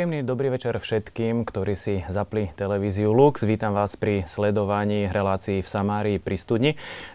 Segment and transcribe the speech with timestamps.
[0.00, 3.44] Príjemný dobrý večer všetkým, ktorí si zapli televíziu Lux.
[3.44, 6.70] Vítam vás pri sledovaní relácií v Samárii pri studni.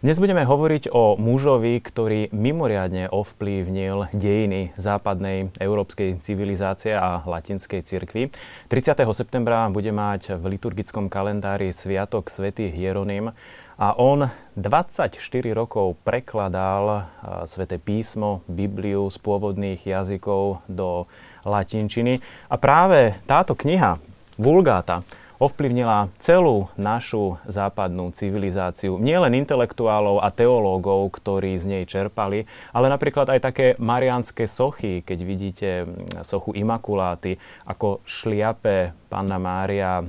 [0.06, 8.30] Dnes budeme hovoriť o mužovi, ktorý mimoriadne ovplyvnil dejiny západnej európskej civilizácie a latinskej cirkvi.
[8.70, 9.02] 30.
[9.18, 13.34] septembra bude mať v liturgickom kalendári Sviatok svätý Hieronym
[13.82, 15.20] a on 24
[15.52, 17.10] rokov prekladal
[17.50, 21.10] sväté písmo, Bibliu z pôvodných jazykov do
[21.46, 22.20] latinčiny.
[22.50, 24.02] A práve táto kniha,
[24.36, 25.06] Vulgáta,
[25.38, 28.96] ovplyvnila celú našu západnú civilizáciu.
[29.00, 35.20] Nielen intelektuálov a teológov, ktorí z nej čerpali, ale napríklad aj také marianské sochy, keď
[35.22, 35.70] vidíte
[36.24, 37.36] sochu Imakuláty,
[37.68, 40.06] ako šliape Panna Mária e,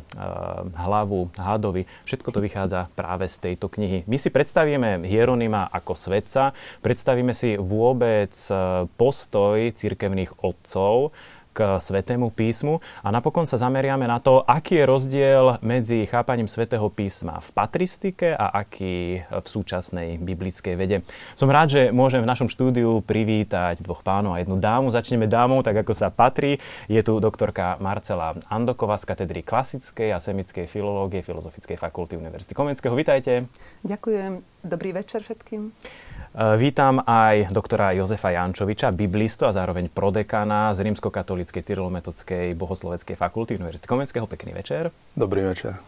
[0.83, 1.87] hlavu hadovi.
[2.07, 4.03] Všetko to vychádza práve z tejto knihy.
[4.11, 6.51] My si predstavíme Hieronima ako svedca,
[6.83, 11.15] predstavíme si vôbec e, postoj cirkevných otcov,
[11.57, 16.85] k Svetému písmu a napokon sa zameriame na to, aký je rozdiel medzi chápaním Svetého
[16.93, 21.01] písma v patristike a aký v súčasnej biblickej vede.
[21.33, 24.93] Som rád, že môžem v našom štúdiu privítať dvoch pánov a jednu dámu.
[24.93, 26.61] Začneme dámou, tak ako sa patrí.
[26.93, 32.93] Je tu doktorka Marcela Andoková z katedry klasickej a semickej filológie Filozofickej fakulty Univerzity Komenského.
[32.93, 33.49] Vítajte.
[33.81, 34.45] Ďakujem.
[34.61, 35.73] Dobrý večer všetkým.
[36.35, 43.55] E, vítam aj doktora Jozefa Jančoviča, biblistu a zároveň prodekana z Rímskokatolíckej cyrilometodskej bohosloveckej fakulty
[43.55, 44.27] Univerzity Komenského.
[44.27, 44.91] Pekný večer.
[45.15, 45.79] Dobrý večer.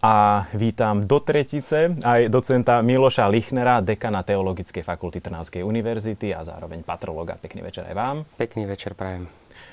[0.00, 6.80] A vítam do tretice aj docenta Miloša Lichnera, dekana Teologickej fakulty Trnavskej univerzity a zároveň
[6.80, 7.36] patrologa.
[7.36, 8.16] Pekný večer aj vám.
[8.40, 9.28] Pekný večer prajem.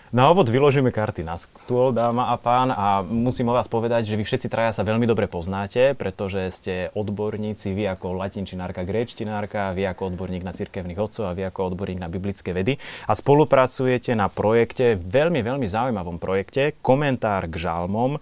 [0.07, 4.15] Na ovod vyložíme karty na stôl, dáma a pán, a musím o vás povedať, že
[4.15, 9.83] vy všetci traja sa veľmi dobre poznáte, pretože ste odborníci, vy ako latinčinárka, gréčtinárka, vy
[9.83, 14.31] ako odborník na cirkevných otcov a vy ako odborník na biblické vedy a spolupracujete na
[14.31, 18.15] projekte, veľmi, veľmi zaujímavom projekte, komentár k žalmom,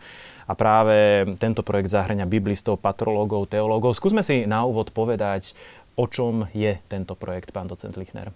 [0.46, 3.98] a práve tento projekt zahrania biblistov, patrológov, teológov.
[3.98, 5.58] Skúsme si na úvod povedať,
[5.98, 8.30] o čom je tento projekt, pán docent Lichner.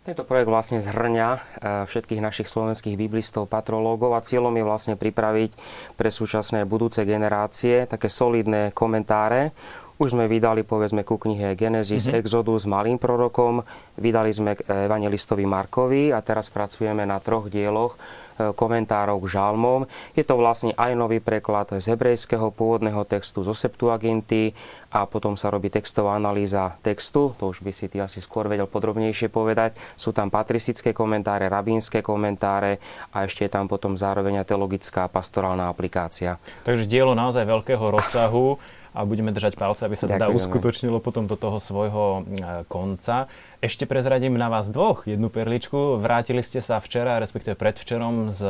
[0.00, 1.38] Tento projekt vlastne zhrňa e,
[1.84, 5.52] všetkých našich slovenských biblistov, patrológov a cieľom je vlastne pripraviť
[6.00, 9.52] pre súčasné budúce generácie také solidné komentáre
[10.00, 12.18] už sme vydali, povedzme, ku knihe Genesis, mm-hmm.
[12.24, 13.60] Exodus, Malým prorokom,
[14.00, 18.00] vydali sme evangelistovi Markovi a teraz pracujeme na troch dieloch
[18.40, 19.84] e, komentárov k žalmom.
[20.16, 24.56] Je to vlastne aj nový preklad z hebrejského pôvodného textu zo Septuaginty
[24.88, 28.72] a potom sa robí textová analýza textu, to už by si ty asi skôr vedel
[28.72, 29.76] podrobnejšie povedať.
[30.00, 32.80] Sú tam patristické komentáre, rabínske komentáre
[33.12, 36.40] a ešte je tam potom zároveň teologická pastorálna aplikácia.
[36.64, 38.56] Takže dielo naozaj veľkého rozsahu
[38.90, 43.30] a budeme držať palce, aby sa teda uskutočnilo potom do toho svojho e, konca.
[43.62, 46.02] Ešte prezradím na vás dvoch jednu perličku.
[46.02, 48.40] Vrátili ste sa včera, respektíve predvčerom z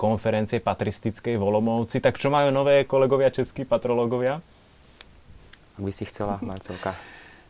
[0.00, 2.00] konferencie patristickej Volomovci.
[2.00, 4.40] Tak čo majú nové kolegovia českí patrológovia?
[5.74, 6.94] Ak by si chcela, Marcelka.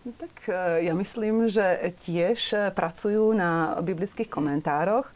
[0.05, 5.15] No tak e, ja myslím, že tiež pracujú na biblických komentároch e,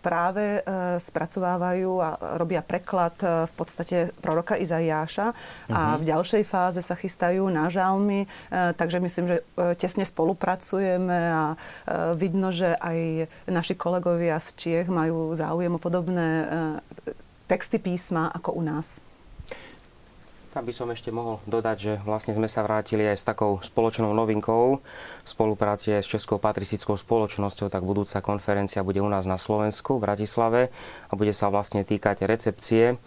[0.00, 0.60] práve e,
[0.96, 2.08] spracovávajú a
[2.40, 5.70] robia preklad e, v podstate proroka Izaiáša uh-huh.
[5.70, 5.96] a mhm.
[6.00, 8.28] v ďalšej fáze sa chystajú na žalmy, e,
[8.74, 9.36] takže myslím, že
[9.76, 11.44] tesne spolupracujeme a
[12.16, 16.46] vidno, že aj naši kolegovia z Čiech majú záujem o podobné
[17.50, 19.02] texty písma ako u nás.
[20.50, 24.10] Tam by som ešte mohol dodať, že vlastne sme sa vrátili aj s takou spoločnou
[24.10, 30.02] novinkou v spolupráci s Českou patristickou spoločnosťou, tak budúca konferencia bude u nás na Slovensku,
[30.02, 30.74] v Bratislave
[31.06, 32.98] a bude sa vlastne týkať recepcie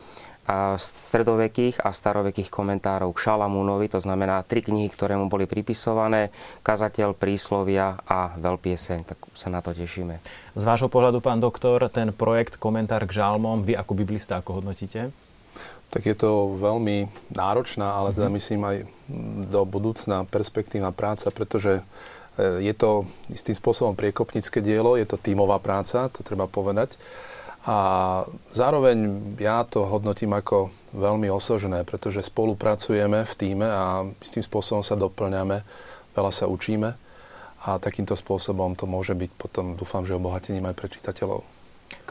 [0.47, 6.31] a stredovekých a starovekých komentárov k Šalamúnovi, to znamená tri knihy, ktoré mu boli pripisované,
[6.63, 10.15] Kazateľ, Príslovia a Veľpieseň, tak sa na to tešíme.
[10.55, 15.11] Z vášho pohľadu, pán doktor, ten projekt Komentár k žalmom, vy ako biblista, ako hodnotíte?
[15.93, 17.05] Tak je to veľmi
[17.37, 18.35] náročná, ale teda mhm.
[18.41, 18.77] myslím aj
[19.45, 21.83] do budúcna perspektívna práca, pretože e,
[22.65, 26.97] je to istým spôsobom priekopnické dielo, je to tímová práca, to treba povedať.
[27.63, 27.77] A
[28.51, 34.99] zároveň ja to hodnotím ako veľmi osožné, pretože spolupracujeme v týme a istým spôsobom sa
[34.99, 35.63] doplňame,
[36.11, 36.89] veľa sa učíme
[37.63, 41.52] a takýmto spôsobom to môže byť potom, dúfam, že obohatením aj pre čitateľov.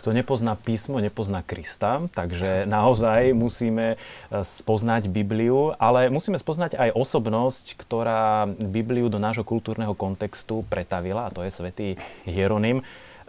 [0.02, 3.96] Kto nepozná písmo, nepozná Krista, takže naozaj musíme e,
[4.42, 11.32] spoznať Bibliu, ale musíme spoznať aj osobnosť, ktorá Bibliu do nášho kultúrneho kontextu pretavila, a
[11.32, 11.88] to je svätý
[12.26, 12.82] Hieronym.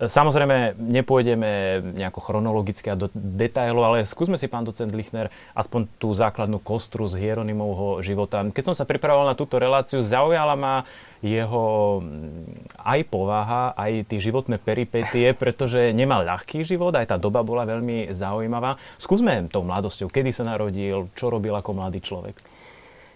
[0.10, 6.12] Samozrejme, nepôjdeme nejako chronologicky a do detailov, ale skúsme si, pán docent Lichner, aspoň tú
[6.12, 8.44] základnú kostru z Hieronymovho života.
[8.44, 10.84] Keď som sa pripravoval na túto reláciu, zaujala ma
[11.24, 17.40] jeho mm, aj povaha, aj tie životné peripetie, pretože nemal ľahký život, aj tá doba
[17.48, 18.76] bola veľmi zaujímavá.
[19.00, 22.53] Skúsme tou mladosťou, kedy sa narodil, čo robil ako mladý človek.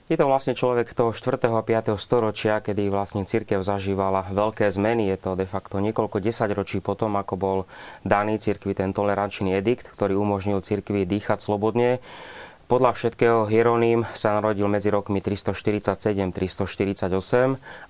[0.07, 1.35] Je to vlastne človek toho 4.
[1.51, 1.99] a 5.
[1.99, 5.11] storočia, kedy vlastne církev zažívala veľké zmeny.
[5.11, 7.57] Je to de facto niekoľko desaťročí potom, ako bol
[8.07, 11.99] daný církvi ten tolerančný edikt, ktorý umožnil církvi dýchať slobodne.
[12.67, 17.07] Podľa všetkého Hieronym sa narodil medzi rokmi 347-348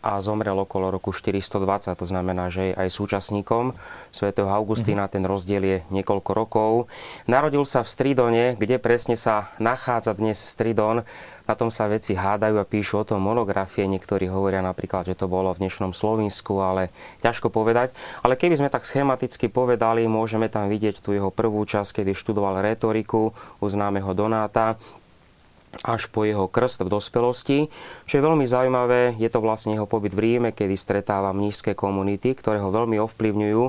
[0.05, 3.73] a zomrel okolo roku 420, to znamená, že je aj súčasníkom
[4.13, 6.69] svätého Augustína, ten rozdiel je niekoľko rokov.
[7.25, 11.09] Narodil sa v Stridone, kde presne sa nachádza dnes Stridon,
[11.47, 13.87] na tom sa veci hádajú a píšu o tom monografie.
[13.87, 16.91] Niektorí hovoria napríklad, že to bolo v dnešnom Slovensku, ale
[17.23, 17.95] ťažko povedať.
[18.21, 22.59] Ale keby sme tak schematicky povedali, môžeme tam vidieť tú jeho prvú časť, kedy študoval
[22.59, 23.31] retoriku
[23.63, 24.75] u známeho Donáta
[25.85, 27.59] až po jeho krst v dospelosti.
[28.07, 32.33] Čo je veľmi zaujímavé, je to vlastne jeho pobyt v Ríme, kedy stretáva mnížské komunity,
[32.33, 33.63] ktoré ho veľmi ovplyvňujú.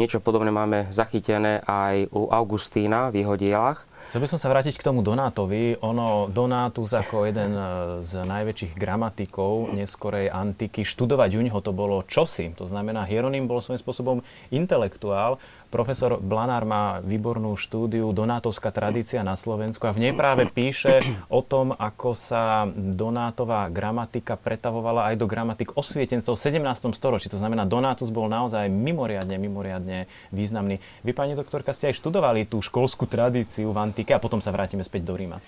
[0.00, 3.86] Niečo podobné máme zachytené aj u Augustína v jeho dielach.
[4.10, 5.78] Chcel by som sa vrátiť k tomu Donátovi.
[5.78, 7.62] Ono, Donátus ako jeden e,
[8.02, 12.50] z najväčších gramatikov neskorej antiky, študovať u neho to bolo čosi.
[12.58, 14.18] To znamená, Hieronym bol svojím spôsobom
[14.50, 15.38] intelektuál.
[15.72, 21.00] Profesor Blanár má výbornú štúdiu Donátovská tradícia na Slovensku a v nej práve píše
[21.32, 26.92] o tom, ako sa Donátová gramatika pretavovala aj do gramatik osvietencov v 17.
[26.92, 27.32] storočí.
[27.32, 30.76] To znamená, Donátus bol naozaj mimoriadne, mimoriadne významný.
[31.08, 34.84] Vy, pani doktorka, ste aj študovali tú školskú tradíciu v antike a potom sa vrátime
[34.84, 35.40] späť do Ríma.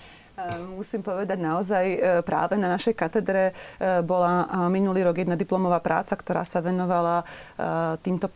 [0.75, 5.79] Musím povedať naozaj, e, práve na našej katedre e, bola e, minulý rok jedna diplomová
[5.79, 7.23] práca, ktorá sa venovala
[8.03, 8.27] týmto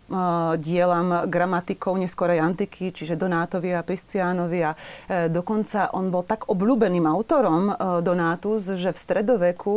[0.61, 4.71] dielam gramatikov neskorej antiky, čiže Donátovi a Prisciánovi a
[5.27, 9.75] dokonca on bol tak obľúbeným autorom Donátus, že v stredoveku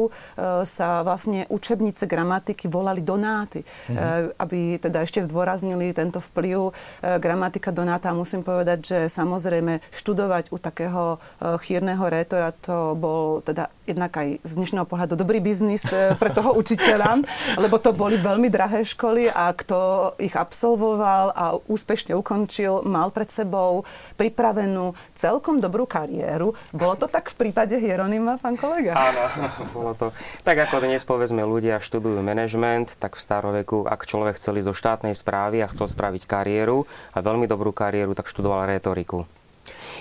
[0.63, 3.67] sa vlastne učebnice gramatiky volali Donáty.
[3.91, 4.39] Mhm.
[4.39, 6.71] Aby teda ešte zdôraznili tento vplyv
[7.19, 11.19] gramatika Donáta, musím povedať, že samozrejme študovať u takého
[11.63, 16.55] chýrneho rétora to bol teda jednak aj z dnešného pohľadu dobrý biznis e, pre toho
[16.61, 17.25] učiteľa,
[17.59, 23.33] lebo to boli veľmi drahé školy a kto ich absolvoval a úspešne ukončil, mal pred
[23.33, 23.83] sebou
[24.21, 26.55] pripravenú celkom dobrú kariéru.
[26.71, 28.95] Bolo to tak v prípade Hieronyma, pán kolega?
[28.95, 29.27] Áno,
[29.75, 30.07] bolo to.
[30.47, 34.75] Tak ako dnes povedzme ľudia študujú manažment, tak v staroveku, ak človek chcel ísť do
[34.77, 39.27] štátnej správy a chcel spraviť kariéru a veľmi dobrú kariéru, tak študoval retoriku.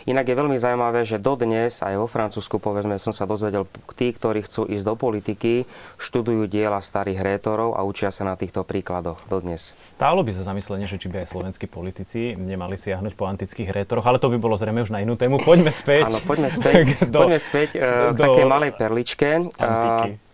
[0.09, 4.41] Inak je veľmi zaujímavé, že dodnes aj vo Francúzsku, povedzme, som sa dozvedel, tí, ktorí
[4.41, 5.69] chcú ísť do politiky,
[6.01, 9.61] študujú diela starých rétorov a učia sa na týchto príkladoch dodnes.
[9.61, 14.05] Stálo by sa zamyslenie, že či by aj slovenskí politici nemali siahnuť po antických rétoroch,
[14.09, 15.37] ale to by bolo zrejme už na inú tému.
[15.45, 16.09] Poďme späť.
[16.09, 19.29] Áno, poďme späť, do, poďme späť uh, do takej malej perličke.
[19.61, 20.17] Antiky.
[20.17, 20.30] Uh,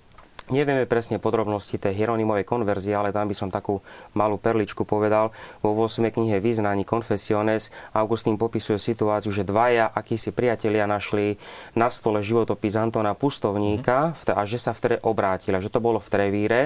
[0.47, 3.83] Nevieme presne podrobnosti tej Hieronymovej konverzie, ale tam by som takú
[4.15, 5.35] malú perličku povedal.
[5.59, 6.07] Vo 8.
[6.07, 11.35] knihe Význaní Confessiones Augustín popisuje situáciu, že dvaja akísi priatelia našli
[11.75, 16.61] na stole životopis Antona Pustovníka a že sa vtedy obrátili, že to bolo v Trevíre.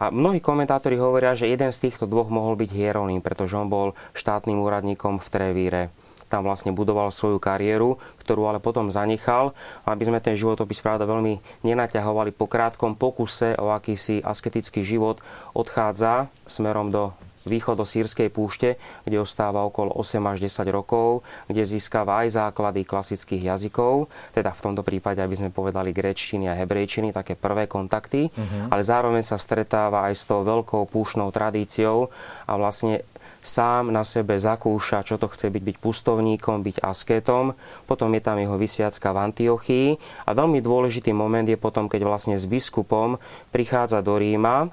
[0.00, 3.92] A mnohí komentátori hovoria, že jeden z týchto dvoch mohol byť Hieronym, pretože on bol
[4.16, 5.82] štátnym úradníkom v Trevíre
[6.30, 9.50] tam vlastne budoval svoju kariéru, ktorú ale potom zanechal.
[9.82, 15.18] Aby sme ten životopis pravda veľmi nenaťahovali, po krátkom pokuse o akýsi asketický život
[15.52, 17.10] odchádza smerom do
[17.48, 18.76] východo sírskej púšte,
[19.08, 24.60] kde ostáva okolo 8 až 10 rokov, kde získava aj základy klasických jazykov, teda v
[24.60, 28.68] tomto prípade, aby sme povedali grečtiny a hebrejčiny, také prvé kontakty, uh-huh.
[28.68, 32.12] ale zároveň sa stretáva aj s tou veľkou púšnou tradíciou
[32.44, 33.00] a vlastne
[33.40, 37.56] sám na sebe zakúša, čo to chce byť, byť pustovníkom, byť asketom.
[37.88, 39.88] Potom je tam jeho vysiacka v Antiochii.
[40.28, 43.16] A veľmi dôležitý moment je potom, keď vlastne s biskupom
[43.52, 44.68] prichádza do Ríma,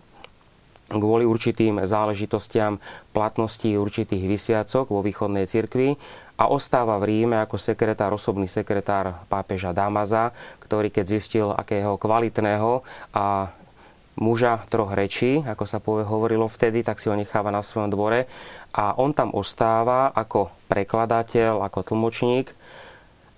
[0.88, 2.80] kvôli určitým záležitostiam
[3.12, 6.00] platnosti určitých vysviacok vo východnej cirkvi
[6.40, 10.32] a ostáva v Ríme ako sekretár, osobný sekretár pápeža Damaza,
[10.64, 12.80] ktorý keď zistil, akého kvalitného
[13.12, 13.52] a
[14.18, 18.26] muža troch rečí, ako sa povie, hovorilo vtedy, tak si ho necháva na svojom dvore
[18.74, 22.52] a on tam ostáva ako prekladateľ, ako tlmočník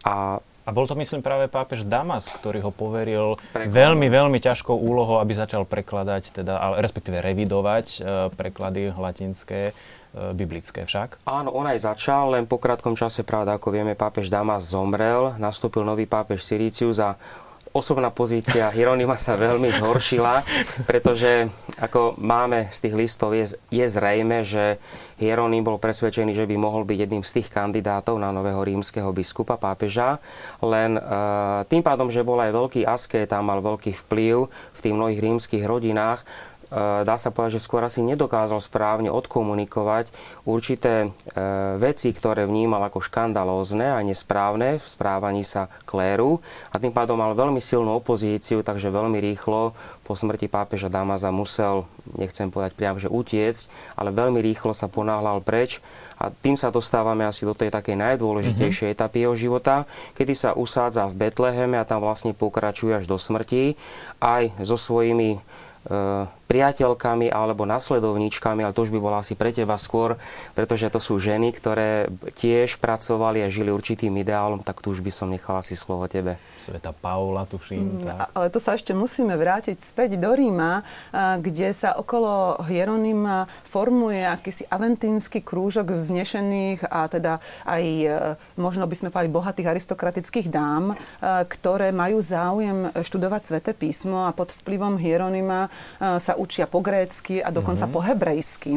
[0.08, 3.74] a a bol to, myslím, práve pápež Damas, ktorý ho poveril Prekladom.
[3.74, 8.00] veľmi, veľmi ťažkou úlohou, aby začal prekladať, teda, respektíve revidovať e,
[8.38, 11.26] preklady latinské, e, biblické však.
[11.26, 15.82] Áno, on aj začal, len po krátkom čase, pravda, ako vieme, pápež Damas zomrel, nastúpil
[15.82, 17.18] nový pápež Siricius a
[17.74, 20.42] osobná pozícia Hieronima sa veľmi zhoršila,
[20.90, 21.46] pretože
[21.78, 24.82] ako máme z tých listov, je, je zrejme, že
[25.20, 29.60] Hieronym bol presvedčený, že by mohol byť jedným z tých kandidátov na nového rímskeho biskupa,
[29.60, 30.18] pápeža,
[30.64, 31.02] len e,
[31.68, 35.64] tým pádom, že bol aj veľký askét a mal veľký vplyv v tých mnohých rímskych
[35.68, 36.24] rodinách,
[36.78, 40.14] dá sa povedať, že skôr asi nedokázal správne odkomunikovať
[40.46, 41.08] určité e,
[41.82, 46.38] veci, ktoré vnímal ako škandalózne a nesprávne v správaní sa kléru.
[46.70, 49.74] A tým pádom mal veľmi silnú opozíciu, takže veľmi rýchlo
[50.06, 55.42] po smrti pápeža Damaza musel, nechcem povedať priam, že utiecť, ale veľmi rýchlo sa ponáhľal
[55.42, 55.82] preč.
[56.22, 59.02] A tým sa dostávame asi do tej takej najdôležitejšej mm-hmm.
[59.02, 59.88] etapy jeho života,
[60.20, 63.80] kedy sa usádza v Betleheme a tam vlastne pokračuje až do smrti.
[64.20, 65.40] Aj so svojimi
[65.80, 70.18] E, priateľkami alebo nasledovníčkami, ale to už by bola asi pre teba skôr,
[70.58, 75.14] pretože to sú ženy, ktoré tiež pracovali a žili určitým ideálom, tak tu už by
[75.14, 76.42] som nechala si slovo tebe.
[76.58, 78.02] Sveta Paula, tuším.
[78.02, 80.82] Mm, ale to sa ešte musíme vrátiť späť do Ríma,
[81.38, 87.38] kde sa okolo Hieronyma formuje akýsi aventínsky krúžok vznešených a teda
[87.70, 88.08] aj e,
[88.58, 94.50] možno by sme povedali bohatých aristokratických dám, ktoré majú záujem študovať sväté písmo a pod
[94.64, 97.96] vplyvom Hieronyma sa učia po grécky a dokonca mm-hmm.
[97.96, 98.74] po hebrejsky,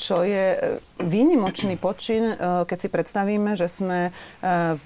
[0.00, 0.56] čo je
[1.06, 4.10] výnimočný počin, keď si predstavíme, že sme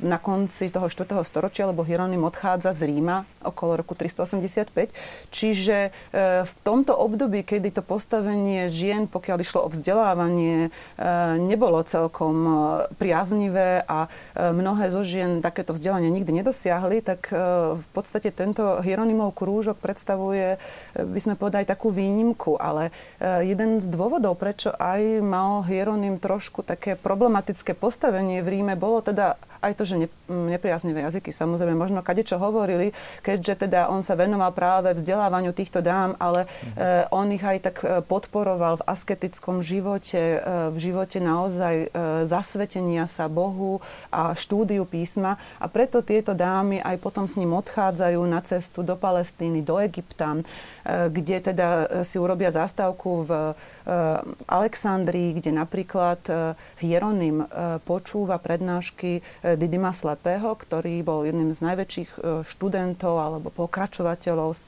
[0.04, 1.16] na konci toho 4.
[1.25, 4.92] storočia, lebo Hieronym odchádza z Ríma okolo roku 385.
[5.32, 5.94] Čiže
[6.44, 10.68] v tomto období, kedy to postavenie žien, pokiaľ išlo o vzdelávanie,
[11.40, 12.37] nebolo celkom
[13.00, 17.32] priaznivé a mnohé zo žien takéto vzdelanie nikdy nedosiahli, tak
[17.76, 20.61] v podstate tento Hieronymov krúžok predstavuje
[20.94, 26.62] by sme povedali takú výnimku, ale e, jeden z dôvodov, prečo aj mal Hieronym trošku
[26.62, 29.34] také problematické postavenie v Ríme, bolo teda
[29.66, 34.14] aj to, že ne, nepriaznivé jazyky samozrejme možno kade čo hovorili, keďže teda on sa
[34.14, 36.78] venoval práve vzdelávaniu týchto dám, ale mm-hmm.
[36.78, 40.38] e, on ich aj tak e, podporoval v asketickom živote, e,
[40.70, 41.88] v živote naozaj
[42.28, 43.82] zasvetenia sa Bohu
[44.12, 48.94] a štúdiu písma a preto tieto dámy aj potom s ním odchádzajú na cestu do
[48.94, 50.38] Palestíny, do Egypta,
[50.87, 51.68] kde teda
[52.06, 53.30] si urobia zástavku v
[54.46, 56.20] Alexandrii, kde napríklad
[56.78, 57.46] Hieronym
[57.82, 59.25] počúva prednášky
[59.56, 64.60] Didima Slepého, ktorý bol jedným z najväčších e, študentov alebo pokračovateľov e,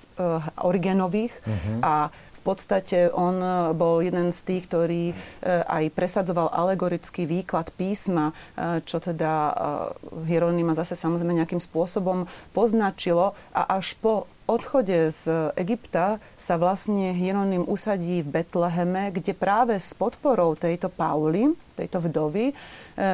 [0.65, 1.79] Origenových uh-huh.
[1.85, 5.03] a v podstate on e, bol jeden z tých, ktorý
[5.47, 8.33] aj presadzoval alegorický výklad písma,
[8.89, 9.53] čo teda
[10.25, 12.25] Hieronyma zase samozrejme nejakým spôsobom
[12.57, 19.77] poznačilo a až po odchode z Egypta sa vlastne Hieronym usadí v Betleheme, kde práve
[19.77, 22.55] s podporou tejto Pauly, tejto vdovy, e,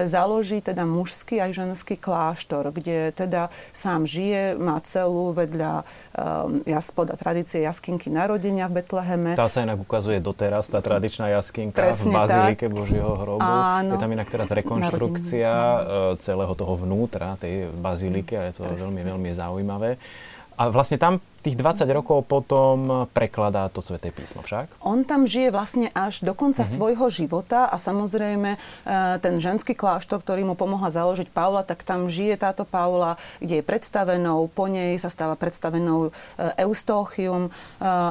[0.08, 7.18] založí teda mužský aj ženský kláštor, kde teda sám žije, má celú vedľa um, jaspoda
[7.18, 9.36] tradície jaskinky narodenia v Betleheme.
[9.36, 12.72] Tá sa inak ukazuje doteraz, tá tradičná jaskinka Presne v Bazílike tak.
[12.72, 13.44] Božieho hrobu.
[13.44, 13.92] Áno.
[13.92, 16.22] Je tam inak teraz rekonštrukcia narodenia.
[16.22, 18.80] celého toho vnútra tej bazíliky a je to Presne.
[18.80, 19.90] veľmi, veľmi zaujímavé.
[20.54, 24.80] A vlastne tam tých 20 rokov potom prekladá to Sveté písmo však?
[24.80, 26.76] On tam žije vlastne až do konca mm-hmm.
[26.80, 28.58] svojho života a samozrejme e,
[29.20, 33.64] ten ženský kláštor, ktorý mu pomohla založiť Paula, tak tam žije táto Paula, kde je
[33.64, 36.10] predstavenou, po nej sa stáva predstavenou e,
[36.64, 37.50] Eustóchium e,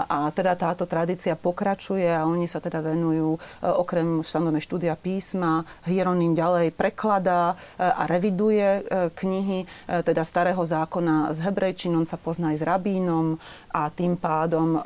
[0.06, 6.38] a teda táto tradícia pokračuje a oni sa teda venujú okrem samozrejme štúdia písma, Hieronym
[6.38, 8.84] ďalej prekladá a reviduje
[9.16, 13.40] knihy teda starého zákona z hebrejčín, on sa pozná aj s rabínom, jazykom
[13.74, 14.82] a tým pádom uh,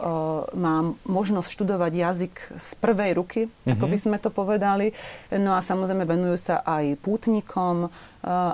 [0.56, 3.76] mám možnosť študovať jazyk z prvej ruky, mm-hmm.
[3.76, 3.92] ako mhm.
[3.92, 4.96] by sme to povedali.
[5.36, 7.92] No a samozrejme venujú sa aj pútnikom,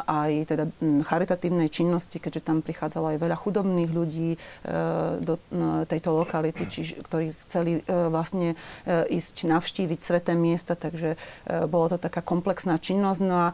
[0.08, 0.66] aj teda
[1.08, 4.38] charitatívnej činnosti, keďže tam prichádzalo aj veľa chudobných ľudí e,
[5.24, 5.40] do
[5.88, 8.56] tejto lokality, či, ktorí chceli e, vlastne e,
[9.08, 11.16] ísť navštíviť sveté miesta, takže
[11.68, 13.22] bolo to taká komplexná činnosť.
[13.24, 13.50] No a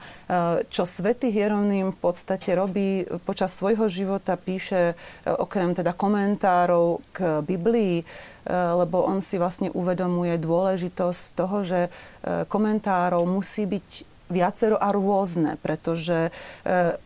[0.70, 8.02] čo svätý Hieronym v podstate robí počas svojho života, píše okrem teda komentárov k Biblii,
[8.50, 11.80] lebo on si vlastne uvedomuje dôležitosť toho, že
[12.48, 16.32] komentárov musí byť viacero a rôzne, pretože
[16.64, 16.98] e,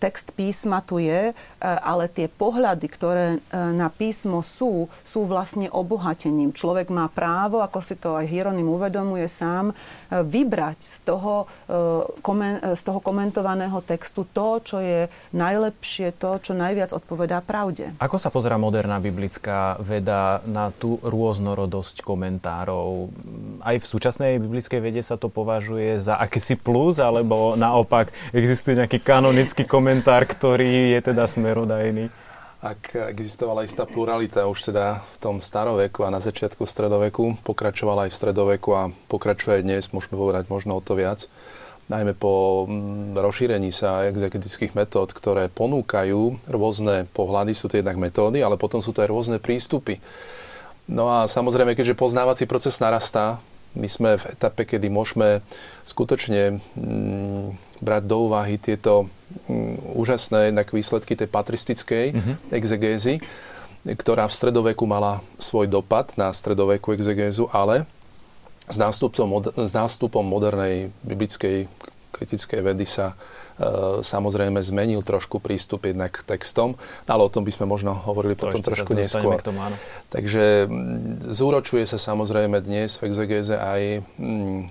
[0.00, 3.38] text písma tu je, e, ale tie pohľady, ktoré e,
[3.76, 6.56] na písmo sú, sú vlastne obohatením.
[6.56, 9.74] Človek má právo, ako si to aj Hieronym uvedomuje sám, e,
[10.24, 11.46] vybrať z toho,
[12.74, 17.92] z toho komentovaného textu to, čo je najlepšie, to, čo najviac odpovedá pravde.
[17.98, 23.10] Ako sa pozera moderná biblická veda na tú rôznorodosť komentárov?
[23.64, 29.02] Aj v súčasnej biblickej vede sa to považuje za akýsi plus, alebo naopak existuje nejaký
[29.02, 32.06] kanonický komentár, ktorý je teda smerodajný?
[32.64, 38.10] ak existovala istá pluralita už teda v tom staroveku a na začiatku stredoveku, pokračovala aj
[38.14, 41.28] v stredoveku a pokračuje dnes, môžeme povedať možno o to viac,
[41.92, 48.40] najmä po mm, rozšírení sa exegetických metód, ktoré ponúkajú rôzne pohľady, sú to jednak metódy,
[48.40, 50.00] ale potom sú to aj rôzne prístupy.
[50.88, 55.42] No a samozrejme, keďže poznávací proces narastá, my sme v etape, kedy môžeme
[55.82, 59.10] skutočne mm, brať do úvahy tieto
[59.50, 62.34] mm, úžasné jednak výsledky tej patristickej mm-hmm.
[62.54, 63.18] exegézy,
[63.84, 67.84] ktorá v stredoveku mala svoj dopad na stredovekú exegézu, ale
[68.64, 71.68] s nástupom, s nástupom modernej biblickej
[72.14, 73.18] kritickej vedy sa
[74.02, 76.74] samozrejme zmenil trošku prístup jednak k textom,
[77.06, 79.38] ale o tom by sme možno hovorili to potom trošku neskôr.
[79.38, 79.76] Tomu, áno.
[80.10, 80.66] Takže
[81.30, 84.66] zúročuje sa samozrejme dnes v exegéze aj m,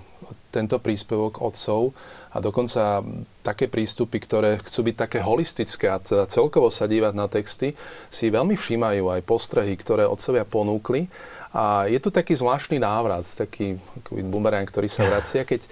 [0.52, 1.96] tento príspevok otcov
[2.30, 3.02] a dokonca
[3.42, 7.74] také prístupy, ktoré chcú byť také holistické a teda celkovo sa dívať na texty,
[8.06, 11.10] si veľmi všímajú aj postrehy, ktoré otcovia ponúkli
[11.54, 13.78] a je tu taký zvláštny návrat, taký,
[14.10, 15.62] bumerang, ktorý sa vracia, keď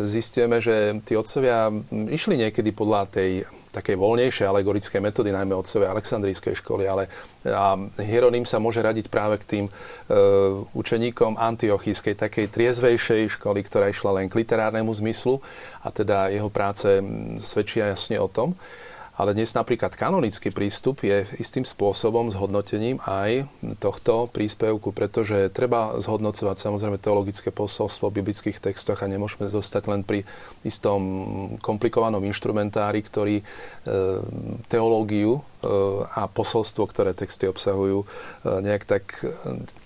[0.00, 6.56] zistíme, že tí otcovia išli niekedy podľa tej takej voľnejšej alegorickej metódy, najmä otcovia Aleksandrijskej
[6.64, 7.12] školy, ale
[7.44, 9.72] a Hieronym sa môže radiť práve k tým e,
[10.72, 15.44] učeníkom antiochískej, takej triezvejšej školy, ktorá išla len k literárnemu zmyslu
[15.84, 16.88] a teda jeho práce
[17.44, 18.56] svedčia jasne o tom.
[19.16, 23.48] Ale dnes napríklad kanonický prístup je istým spôsobom zhodnotením aj
[23.80, 30.04] tohto príspevku, pretože treba zhodnocovať samozrejme teologické posolstvo v biblických textoch a nemôžeme zostať len
[30.04, 30.28] pri
[30.68, 31.00] istom
[31.64, 33.44] komplikovanom inštrumentári, ktorý e,
[34.68, 35.42] teológiu e,
[36.12, 38.06] a posolstvo, ktoré texty obsahujú, e,
[38.60, 39.24] nejak tak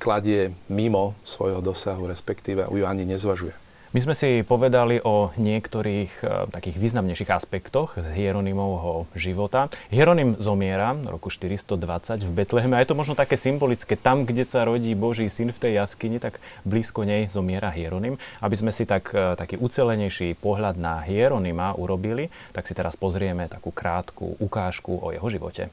[0.02, 3.69] kladie mimo svojho dosahu, respektíve ju ani nezvažuje.
[3.90, 9.66] My sme si povedali o niektorých uh, takých významnejších aspektoch Hieronymovho života.
[9.90, 13.98] Hieronym zomiera v roku 420 v Betleheme a je to možno také symbolické.
[13.98, 18.14] Tam, kde sa rodí Boží syn v tej jaskyni, tak blízko nej zomiera Hieronym.
[18.38, 23.50] Aby sme si tak, uh, taký ucelenejší pohľad na Hieronyma urobili, tak si teraz pozrieme
[23.50, 25.66] takú krátku ukážku o jeho živote.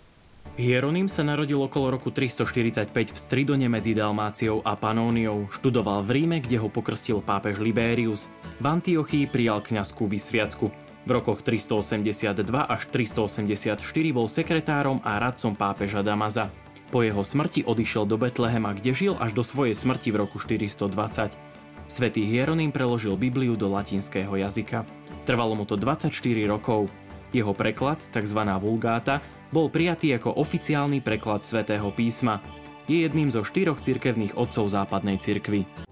[0.58, 5.46] Hieronym sa narodil okolo roku 345 v Stridone medzi Dalmáciou a Panóniou.
[5.54, 8.26] Študoval v Ríme, kde ho pokrstil pápež Libérius.
[8.58, 10.74] V Antiochii prijal kňazskú vysviacku.
[11.06, 12.42] V rokoch 382
[12.74, 16.50] až 384 bol sekretárom a radcom pápeža Damaza.
[16.90, 21.38] Po jeho smrti odišiel do Betlehema, kde žil až do svojej smrti v roku 420.
[21.86, 24.90] Svetý Hieronym preložil Bibliu do latinského jazyka.
[25.22, 26.10] Trvalo mu to 24
[26.50, 26.90] rokov.
[27.32, 28.40] Jeho preklad, tzv.
[28.60, 29.20] vulgáta,
[29.52, 32.44] bol prijatý ako oficiálny preklad svätého písma.
[32.88, 35.87] Je jedným zo štyroch cirkevných otcov západnej cirkvy.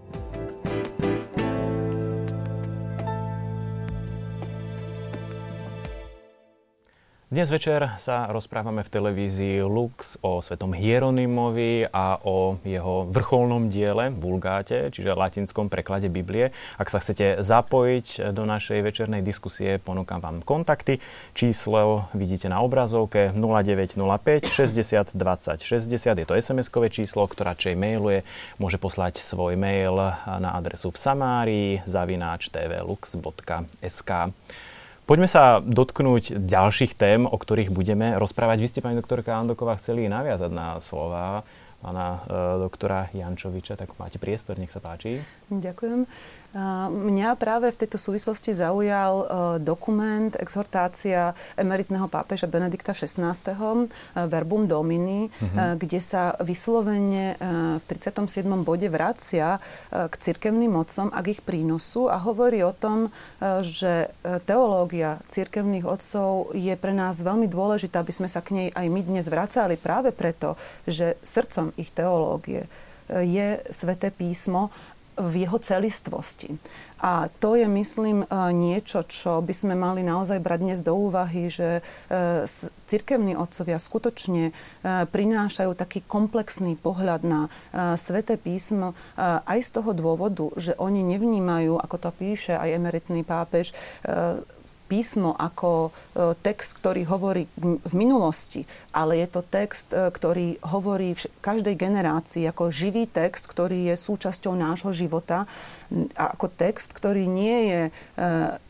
[7.36, 14.08] Dnes večer sa rozprávame v televízii Lux o svetom Hieronymovi a o jeho vrcholnom diele,
[14.08, 16.56] Vulgáte, čiže latinskom preklade Biblie.
[16.80, 21.04] Ak sa chcete zapojiť do našej večernej diskusie, ponúkam vám kontakty.
[21.36, 25.92] Číslo vidíte na obrazovke 0905 60 20 60.
[25.92, 28.24] Je to SMS-kové číslo, ktorá čej mailuje,
[28.64, 29.92] môže poslať svoj mail
[30.24, 34.32] na adresu v Samárii zavináč tvlux.sk.
[35.06, 38.58] Poďme sa dotknúť ďalších tém, o ktorých budeme rozprávať.
[38.58, 41.46] Vy ste, pani doktorka Andoková, chceli naviazať na slova
[41.86, 42.20] pána e,
[42.66, 45.22] doktora Jančoviča, tak máte priestor, nech sa páči.
[45.54, 46.10] Ďakujem.
[46.88, 49.26] Mňa práve v tejto súvislosti zaujal e,
[49.60, 53.36] dokument, exhortácia emeritného pápeža Benedikta XVI.
[53.36, 53.88] E,
[54.24, 55.76] Verbum Domini, uh-huh.
[55.76, 57.36] kde sa vyslovene
[57.76, 58.48] v 37.
[58.64, 59.60] bode vracia
[59.92, 63.12] k cirkevným mocom a k ich prínosu a hovorí o tom,
[63.60, 64.08] že
[64.48, 69.02] teológia cirkevných otcov je pre nás veľmi dôležitá, aby sme sa k nej aj my
[69.04, 70.56] dnes vracali práve preto,
[70.88, 72.64] že srdcom ich teológie
[73.06, 74.74] je sväté písmo
[75.16, 76.60] v jeho celistvosti.
[77.06, 81.52] A to je, myslím, e, niečo, čo by sme mali naozaj brať dnes do úvahy,
[81.52, 81.82] že e,
[82.88, 84.54] cirkevní otcovia skutočne e,
[85.06, 87.42] prinášajú taký komplexný pohľad na
[88.00, 93.76] Sveté písmo aj z toho dôvodu, že oni nevnímajú, ako to píše aj emeritný pápež,
[94.86, 95.92] písmo ako e,
[96.46, 102.46] text, ktorý hovorí v minulosti, ale je to text, e, ktorý hovorí v každej generácii
[102.46, 105.50] ako živý text, ktorý je súčasťou nášho života
[106.14, 107.92] ako text, ktorý nie je e,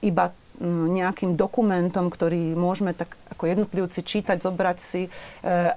[0.03, 0.31] iba
[0.63, 5.11] nejakým dokumentom, ktorý môžeme tak ako jednotlivci čítať, zobrať si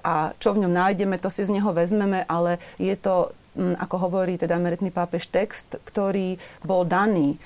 [0.07, 4.39] a čo v ňom nájdeme, to si z neho vezmeme, ale je to, ako hovorí
[4.39, 7.43] teda meritný pápež, text, ktorý bol daný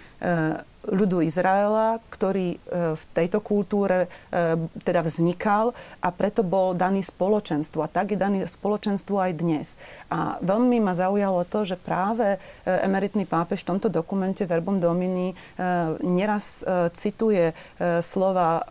[0.83, 4.11] ľudu Izraela, ktorý v tejto kultúre
[4.83, 5.71] teda vznikal
[6.03, 7.87] a preto bol daný spoločenstvo.
[7.87, 9.67] A tak je daný spoločenstvo aj dnes.
[10.11, 15.37] A veľmi ma zaujalo to, že práve emeritný pápež v tomto dokumente Verbum Domini
[16.03, 16.67] neraz
[16.99, 17.55] cituje
[18.03, 18.67] slova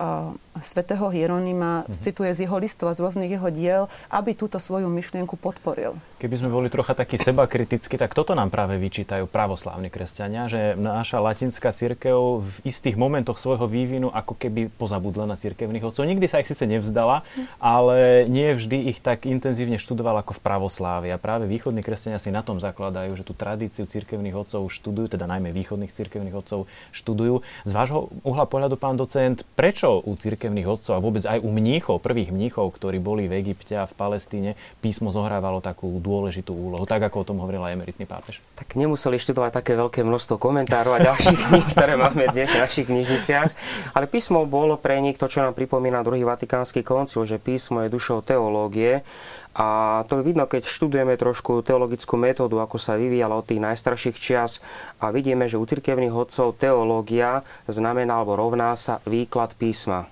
[0.60, 1.96] svätého Hieronima, mm-hmm.
[1.96, 5.96] cituje z jeho listov a z rôznych jeho diel, aby túto svoju myšlienku podporil.
[6.20, 10.76] Keby sme boli trocha takí seba kriticky, tak toto nám práve vyčítajú pravoslávni kresťania, že
[10.76, 12.00] naša latinská církev
[12.42, 16.04] v istých momentoch svojho vývinu ako keby pozabudla na církevných otcov.
[16.04, 17.24] Nikdy sa ich síce nevzdala,
[17.62, 21.08] ale nie vždy ich tak intenzívne študovala ako v pravoslávi.
[21.14, 25.30] A práve východní kresťania si na tom zakladajú, že tú tradíciu církevných otcov študujú, teda
[25.30, 27.46] najmä východných církevných otcov študujú.
[27.64, 31.52] Z vášho uhla pohľadu, pán docent, prečo u církev cirkevných otcov a vôbec aj u
[31.52, 36.88] mníchov, prvých mníchov, ktorí boli v Egypte a v Palestíne, písmo zohrávalo takú dôležitú úlohu,
[36.88, 38.40] tak ako o tom hovoril aj emeritný pápež.
[38.56, 42.88] Tak nemuseli študovať také veľké množstvo komentárov a ďalších kníh, ktoré máme dnes v našich
[42.88, 43.50] knižniciach,
[43.96, 47.94] ale písmo bolo pre nich to, čo nám pripomína druhý vatikánsky koncil, že písmo je
[47.94, 49.04] dušou teológie.
[49.52, 54.16] A to je vidno, keď študujeme trošku teologickú metódu, ako sa vyvíjala od tých najstarších
[54.16, 54.64] čias
[55.04, 60.08] a vidíme, že u cirkevných hodcov teológia znamená alebo rovná sa výklad písma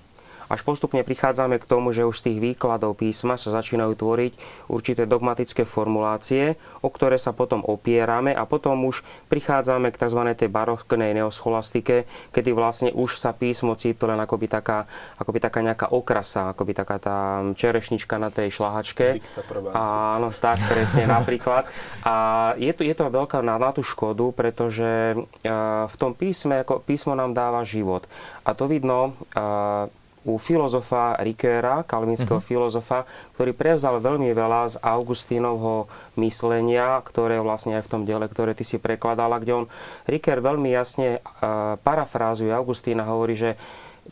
[0.50, 4.32] až postupne prichádzame k tomu, že už z tých výkladov písma sa začínajú tvoriť
[4.66, 10.20] určité dogmatické formulácie, o ktoré sa potom opierame a potom už prichádzame k tzv.
[10.34, 14.90] tej baroknej neoscholastike, kedy vlastne už sa písmo cíti len akoby taká,
[15.22, 19.22] akoby taká nejaká okrasa, akoby taká tá čerešnička na tej šlahačke.
[19.70, 21.68] Áno, tak presne napríklad.
[22.02, 22.14] A
[22.58, 25.14] je to, je to veľká na, na tú škodu, pretože
[25.86, 28.08] v tom písme, ako písmo nám dáva život.
[28.42, 29.14] A to vidno
[30.24, 32.50] u filozofa Rikéra, kalvinského uh-huh.
[32.52, 35.88] filozofa, ktorý prevzal veľmi veľa z Augustínovho
[36.20, 39.66] myslenia, ktoré vlastne aj v tom diele, ktoré ty si prekladala, kde on,
[40.04, 43.56] Rikér veľmi jasne uh, parafrázuje Augustína, hovorí, že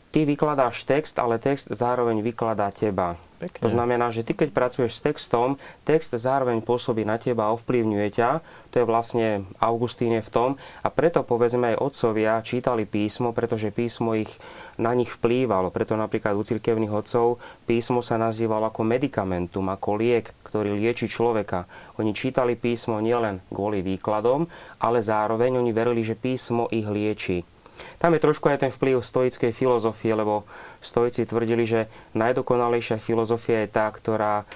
[0.09, 3.17] ty vykladáš text, ale text zároveň vykladá teba.
[3.39, 3.63] Pekne.
[3.63, 8.09] To znamená, že ty keď pracuješ s textom, text zároveň pôsobí na teba a ovplyvňuje
[8.11, 8.31] ťa.
[8.75, 10.51] To je vlastne Augustíne v tom.
[10.83, 14.31] A preto povedzme aj otcovia čítali písmo, pretože písmo ich
[14.75, 15.71] na nich vplývalo.
[15.71, 21.71] Preto napríklad u cirkevných otcov písmo sa nazývalo ako medicamentum, ako liek, ktorý lieči človeka.
[22.03, 24.51] Oni čítali písmo nielen kvôli výkladom,
[24.83, 27.58] ale zároveň oni verili, že písmo ich lieči.
[27.99, 30.47] Tam je trošku aj ten vplyv stoickej filozofie, lebo
[30.83, 31.81] stoici tvrdili, že
[32.15, 34.47] najdokonalejšia filozofia je tá, ktorá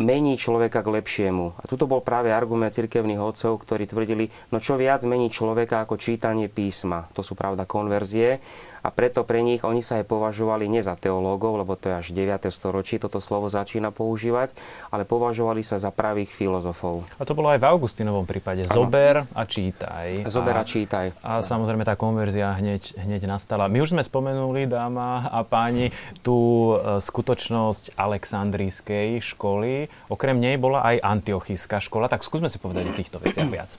[0.00, 1.60] mení človeka k lepšiemu.
[1.60, 6.00] A tuto bol práve argument cirkevných otcov, ktorí tvrdili, no čo viac mení človeka ako
[6.00, 7.06] čítanie písma.
[7.12, 8.40] To sú pravda konverzie
[8.80, 12.06] a preto pre nich oni sa aj považovali nie za teológov, lebo to je až
[12.16, 12.48] 9.
[12.48, 14.56] storočí toto slovo začína používať,
[14.88, 17.04] ale považovali sa za pravých filozofov.
[17.20, 18.64] A to bolo aj v Augustinovom prípade.
[18.64, 18.88] Ano.
[18.88, 20.24] Zober a čítaj.
[20.24, 21.06] Zober a, a čítaj.
[21.20, 23.68] A samozrejme tá konverzia hneď, hneď nastala.
[23.68, 25.92] My už sme spomenuli, dáma a páni,
[26.24, 29.89] tú e, skutočnosť Aleksandrijskej školy.
[30.10, 33.78] Okrem nej bola aj Antiochijská škola, tak skúsme si povedať o týchto veciach viac.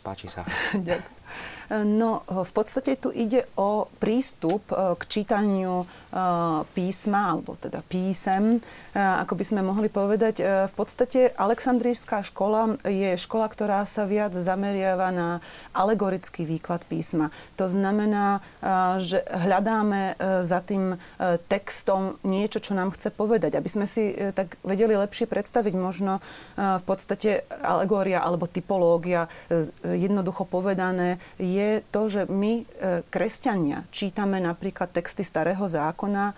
[0.00, 0.48] Páči sa.
[0.74, 1.20] Ďakujem.
[1.70, 5.86] No, v podstate tu ide o prístup e, k čítaniu
[6.74, 10.42] písma, alebo teda písem, e, ako by sme mohli povedať.
[10.42, 15.28] V podstate Aleksandrijská škola je škola, ktorá sa viac zameriava na
[15.70, 17.30] alegorický výklad písma.
[17.54, 18.42] To znamená,
[18.98, 20.98] že hľadáme za tým
[21.46, 23.54] textom niečo, čo nám chce povedať.
[23.54, 26.18] Aby sme si tak vedeli lepšie predstaviť možno
[26.58, 29.30] v podstate alegória alebo typológia,
[29.84, 32.66] jednoducho povedané, je to, že my,
[33.12, 36.34] kresťania, čítame napríklad texty Starého zákona e,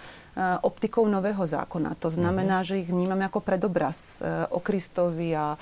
[0.65, 1.95] optikou Nového zákona.
[2.01, 2.69] To znamená, uh-huh.
[2.75, 5.55] že ich vnímame ako predobraz e, o Kristovi a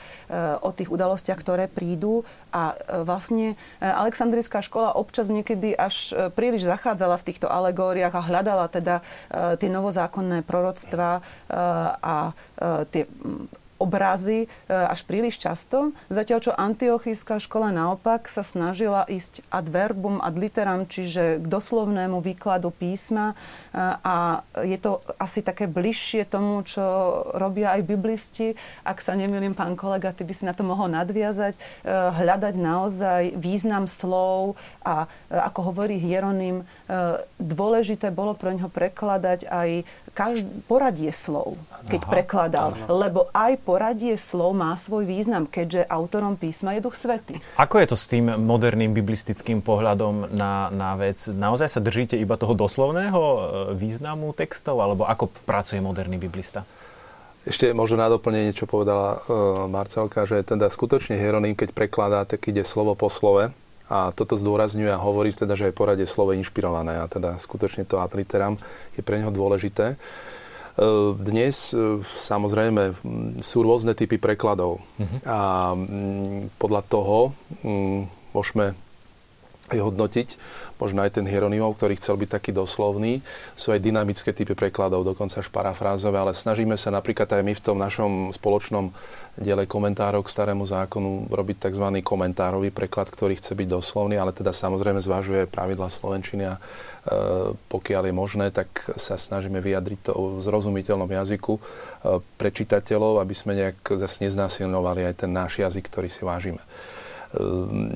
[0.62, 2.22] o tých udalostiach, ktoré prídu.
[2.54, 9.02] A vlastne Aleksandrijská škola občas niekedy až príliš zachádzala v týchto alegóriách a hľadala teda
[9.58, 11.22] tie novozákonné proroctvá
[11.98, 12.16] a
[12.90, 13.06] tie
[13.80, 20.20] obrazy e, až príliš často, zatiaľ čo antiochijská škola naopak sa snažila ísť ad verbum,
[20.20, 23.34] ad literam, čiže k doslovnému výkladu písma e,
[24.04, 26.84] a je to asi také bližšie tomu, čo
[27.32, 28.52] robia aj biblisti.
[28.84, 33.22] Ak sa nemýlim, pán kolega, ty by si na to mohol nadviazať, e, hľadať naozaj
[33.40, 36.66] význam slov a ako hovorí Hieronym,
[37.38, 39.86] dôležité bolo pro ňoho prekladať aj
[40.20, 41.56] každ- poradie slov,
[41.88, 42.70] keď Aha, prekladal.
[42.76, 42.86] Aha.
[42.92, 47.40] Lebo aj poradie slov má svoj význam, keďže autorom písma je Duch Svety.
[47.56, 51.16] Ako je to s tým moderným biblistickým pohľadom na, na vec?
[51.32, 53.38] Naozaj sa držíte iba toho doslovného e,
[53.80, 56.68] významu textov, alebo ako pracuje moderný biblista?
[57.48, 62.44] Ešte možno na doplnenie, čo povedala uh, Marcelka, že teda skutočne Hieronym, keď prekladá, tak
[62.52, 63.48] ide slovo po slove
[63.90, 67.98] a toto zdôrazňuje a hovorí teda, že je poradie slovo inšpirované a teda skutočne to
[67.98, 68.54] ad literam
[68.94, 69.98] je pre neho dôležité.
[71.18, 71.74] Dnes
[72.06, 72.94] samozrejme
[73.42, 75.18] sú rôzne typy prekladov uh-huh.
[75.26, 75.38] a
[76.56, 77.34] podľa toho
[78.32, 78.78] môžeme
[79.78, 80.28] hodnotiť,
[80.82, 83.22] možno aj ten Hieronymov, ktorý chcel byť taký doslovný.
[83.54, 87.62] Sú aj dynamické typy prekladov, dokonca až parafrázové, ale snažíme sa napríklad aj my v
[87.62, 88.90] tom našom spoločnom
[89.38, 91.86] diele komentárov k starému zákonu robiť tzv.
[92.02, 96.60] komentárový preklad, ktorý chce byť doslovný, ale teda samozrejme zvažuje pravidla Slovenčiny a e,
[97.70, 101.60] pokiaľ je možné, tak sa snažíme vyjadriť to v zrozumiteľnom jazyku e,
[102.34, 106.60] pre čitateľov, aby sme nejak zase neznásilňovali aj ten náš jazyk, ktorý si vážime.
[107.30, 107.94] Ehm,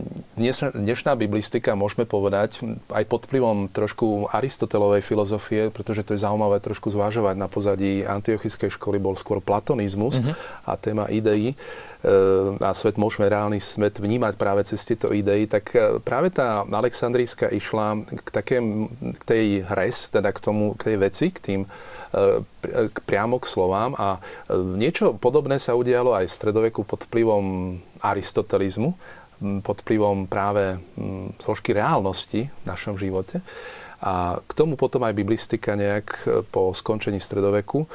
[0.78, 2.62] dnešná biblistika, môžeme povedať,
[2.94, 8.70] aj pod vplyvom trošku Aristotelovej filozofie, pretože to je zaujímavé trošku zvážovať, na pozadí antiochickej
[8.78, 10.38] školy bol skôr platonizmus uh-huh.
[10.70, 11.58] a téma ideí
[12.06, 16.62] ehm, a svet môžeme reálny svet vnímať práve cez tieto idei, tak e, práve tá
[16.62, 18.86] Alexandrijská išla k, takém,
[19.18, 21.68] k tej res, teda k, tomu, k tej veci, k tým e,
[22.86, 23.98] k, priamo k slovám.
[23.98, 28.94] A e, niečo podobné sa udialo aj v stredoveku pod vplyvom aristotelizmu
[29.38, 30.78] pod vplyvom práve
[31.42, 33.42] zložky reálnosti v našom živote.
[34.04, 37.88] A k tomu potom aj biblistika nejak e, po skončení stredoveku e,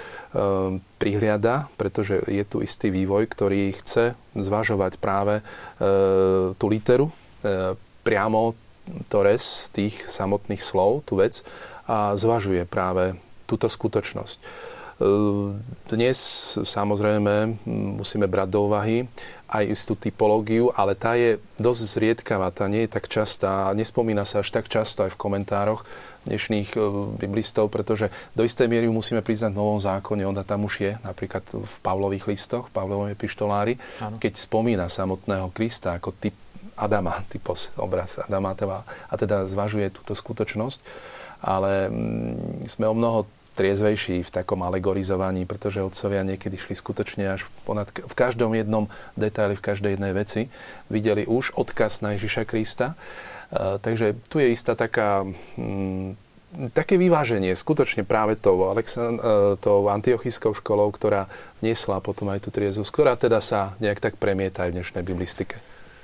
[0.97, 5.43] prihliada, pretože je tu istý vývoj, ktorý chce zvažovať práve e,
[6.57, 7.13] tú literu,
[8.03, 8.51] priamo
[9.07, 11.39] to res tých samotných slov, tú vec,
[11.87, 13.15] a zvažuje práve
[13.47, 14.43] túto skutočnosť.
[15.87, 16.19] Dnes
[16.59, 17.63] samozrejme
[17.95, 19.07] musíme brať do úvahy
[19.49, 24.21] aj istú typológiu, ale tá je dosť zriedkavá, tá nie je tak častá a nespomína
[24.21, 25.81] sa až tak často aj v komentároch
[26.29, 26.79] dnešných e,
[27.17, 31.41] biblistov, pretože do istej miery musíme priznať v Novom zákone, ona tam už je, napríklad
[31.49, 34.21] v Pavlových listoch, v Pavlovom epištolári, ano.
[34.21, 36.37] keď spomína samotného Krista ako typ
[36.79, 40.79] Adama, typos, obraz Adama, a teda zvažuje túto skutočnosť.
[41.39, 43.23] Ale mm, sme o mnoho
[43.59, 48.87] triezvejší v takom alegorizovaní, pretože otcovia niekedy šli skutočne až ponad, v každom jednom
[49.19, 50.47] detaili, v každej jednej veci
[50.87, 52.95] videli už odkaz na Ježiša Krista.
[53.51, 55.27] Uh, takže tu je istá taká
[55.59, 56.15] mm,
[56.71, 61.27] také vyváženie skutočne práve tou, Alexan- uh, tou antiochiskou školou, ktorá
[61.59, 65.59] niesla potom aj tú triezvosť, ktorá teda sa nejak tak premieta aj v dnešnej biblistike.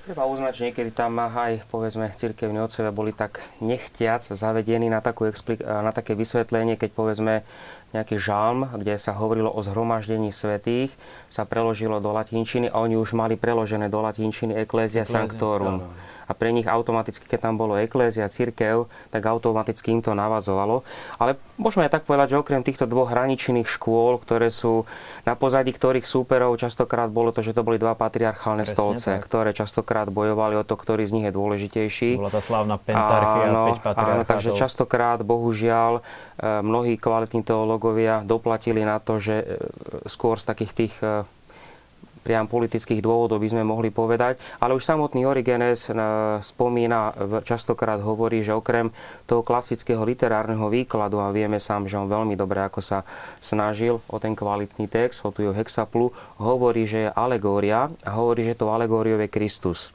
[0.05, 5.25] Treba uznať, že niekedy tam aj, povedzme, cirkevní otcovia boli tak nechtiac zavedení na, takú
[5.25, 7.41] explik- na také vysvetlenie, keď povedzme
[7.89, 10.93] nejaký žalm, kde sa hovorilo o zhromaždení svetých,
[11.33, 15.81] sa preložilo do latinčiny a oni už mali preložené do latinčiny Ecclesia Sanctorum.
[15.81, 20.17] No, no a pre nich automaticky, keď tam bolo eklézia, cirkev, tak automaticky im to
[20.17, 20.81] navazovalo.
[21.21, 24.89] Ale môžeme aj tak povedať, že okrem týchto dvoch hraničných škôl, ktoré sú
[25.23, 29.25] na pozadí ktorých súperov, častokrát bolo to, že to boli dva patriarchálne Presne stolce, tak.
[29.27, 32.09] ktoré častokrát bojovali o to, ktorý z nich je dôležitejší.
[32.17, 36.01] Bola tá slávna pentarchia, áno, 5 áno, takže častokrát, bohužiaľ, e,
[36.63, 39.45] mnohí kvalitní teológovia doplatili na to, že e,
[40.09, 41.27] skôr z takých tých e,
[42.25, 45.93] priam politických dôvodov by sme mohli povedať, ale už samotný Origenes eh,
[46.41, 47.13] spomína,
[47.45, 48.89] častokrát hovorí, že okrem
[49.29, 53.05] toho klasického literárneho výkladu, a vieme sám, že on veľmi dobre ako sa
[53.37, 56.09] snažil o ten kvalitný text, o tú hexaplu,
[56.41, 59.93] hovorí, že je alegória a hovorí, že to alegóriou je Kristus.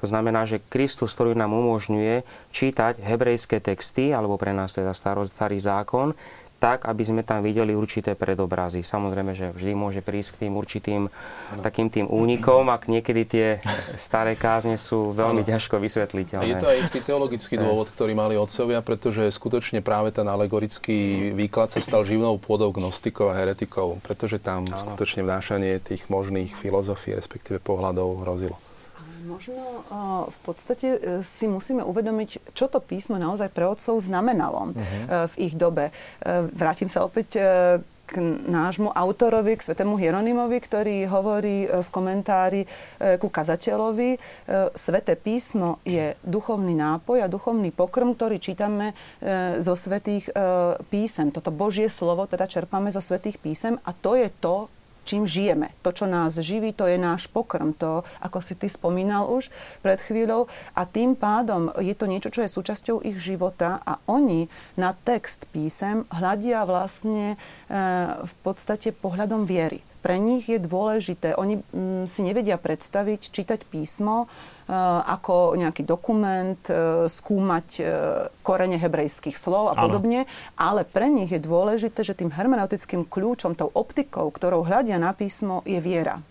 [0.00, 5.60] To znamená, že Kristus, ktorý nám umožňuje čítať hebrejské texty, alebo pre nás teda starý
[5.60, 6.16] zákon,
[6.60, 8.84] tak, aby sme tam videli určité predobrazy.
[8.84, 11.62] Samozrejme, že vždy môže prísť k tým určitým no.
[11.64, 13.46] takým tým únikom, ak niekedy tie
[13.96, 15.48] staré kázne sú veľmi ano.
[15.48, 16.44] ťažko vysvetliteľné.
[16.44, 21.72] Je to aj istý teologický dôvod, ktorý mali otcovia, pretože skutočne práve ten alegorický výklad
[21.72, 24.76] sa stal živnou pôdou gnostikov a heretikov, pretože tam ano.
[24.76, 28.60] skutočne vnášanie tých možných filozofií, respektíve pohľadov hrozilo.
[29.30, 29.86] Možno
[30.26, 35.30] v podstate e, si musíme uvedomiť, čo to písmo naozaj pre otcov znamenalo uh-huh.
[35.30, 35.94] v ich dobe.
[36.50, 37.38] Vrátim sa opäť
[38.10, 38.18] k
[38.50, 42.66] nášmu autorovi, k svetému Hieronymovi, ktorý hovorí v komentári
[43.22, 44.18] ku kazateľovi.
[44.74, 48.98] Sveté písmo je duchovný nápoj a duchovný pokrm, ktorý čítame
[49.62, 50.26] zo svetých
[50.90, 51.30] písem.
[51.30, 54.66] Toto Božie slovo teda čerpame zo svetých písem a to je to,
[55.04, 55.72] čím žijeme.
[55.82, 57.72] To, čo nás živí, to je náš pokrm.
[57.80, 59.48] To, ako si ty spomínal už
[59.80, 60.46] pred chvíľou.
[60.76, 65.48] A tým pádom je to niečo, čo je súčasťou ich života a oni na text
[65.50, 67.36] písem hľadia vlastne e,
[68.20, 69.80] v podstate pohľadom viery.
[70.00, 74.32] Pre nich je dôležité, oni mm, si nevedia predstaviť čítať písmo
[75.02, 77.86] ako nejaký dokument, eh, skúmať eh,
[78.46, 80.30] korene hebrejských slov a podobne, ano.
[80.54, 85.66] ale pre nich je dôležité, že tým hermeneutickým kľúčom, tou optikou, ktorou hľadia na písmo,
[85.66, 86.22] je viera.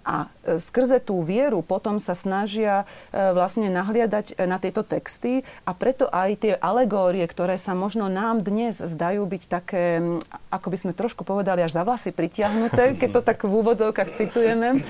[0.00, 5.76] A e, skrze tú vieru potom sa snažia e, vlastne nahliadať na tieto texty a
[5.76, 10.00] preto aj tie alegórie, ktoré sa možno nám dnes zdajú byť také,
[10.48, 14.80] ako by sme trošku povedali, až za vlasy pritiahnuté, keď to tak v úvodovkách citujeme,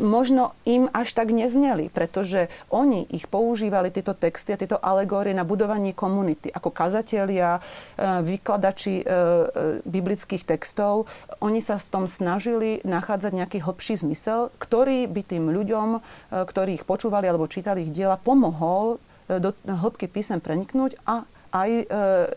[0.00, 5.44] možno im až tak nezneli, pretože oni ich používali, tieto texty a tieto alegórie na
[5.44, 6.48] budovanie komunity.
[6.50, 7.60] Ako kazatelia,
[8.00, 9.04] vykladači
[9.84, 11.10] biblických textov,
[11.44, 15.98] oni sa v tom snažili nachádzať nejaký hlbší zmysel, ktorý by tým ľuďom, e,
[16.44, 21.70] ktorí ich počúvali alebo čítali ich diela, pomohol e, do hĺbky písem preniknúť a aj
[21.70, 21.84] e,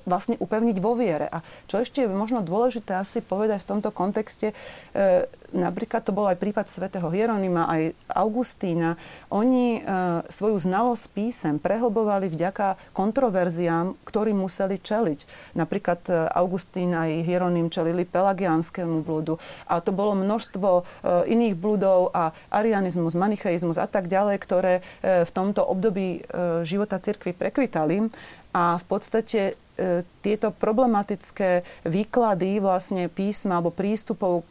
[0.06, 1.30] vlastne upevniť vo viere.
[1.30, 6.26] A čo ešte je možno dôležité asi povedať v tomto kontexte, e, napríklad to bol
[6.26, 8.98] aj prípad svätého Hieronima, aj Augustína,
[9.30, 9.82] oni e,
[10.28, 15.20] svoju znalosť písem prehlbovali vďaka kontroverziám, ktorým museli čeliť.
[15.58, 19.38] Napríklad e, Augustín aj Hieronym čelili pelagianskému blúdu
[19.70, 20.82] a to bolo množstvo e,
[21.30, 26.98] iných blúdov a arianizmus, manicheizmus a tak ďalej, ktoré e, v tomto období e, života
[26.98, 28.10] cirkvi prekvitali
[28.54, 29.54] a v podstate e,
[30.22, 34.44] tieto problematické výklady vlastne písma alebo prístupov e,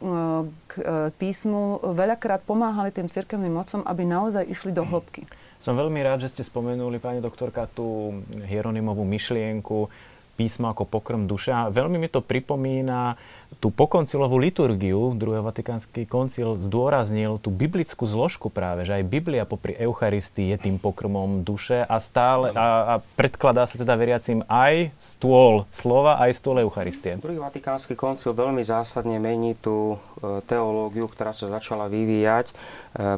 [0.67, 0.83] k e,
[1.15, 5.23] písmu veľakrát pomáhali tým cirkevným mocom, aby naozaj išli do hĺbky.
[5.63, 9.87] Som veľmi rád, že ste spomenuli, pani doktorka, tú Hieronymovú myšlienku
[10.33, 11.69] písmo ako pokrm duša.
[11.69, 13.15] Veľmi mi to pripomína
[13.61, 19.77] tú pokoncilovú liturgiu, druhý Vatikánsky koncil zdôraznil tú biblickú zložku práve, že aj Biblia popri
[19.77, 25.69] Eucharistii je tým pokrmom duše a stále a, a predkladá sa teda veriacim aj stôl
[25.69, 27.19] slova, aj stôl Eucharistie.
[27.21, 32.53] Druhý Vatikánsky koncil veľmi zásadne mení tú e, teológiu, ktorá sa začala vyvíjať e,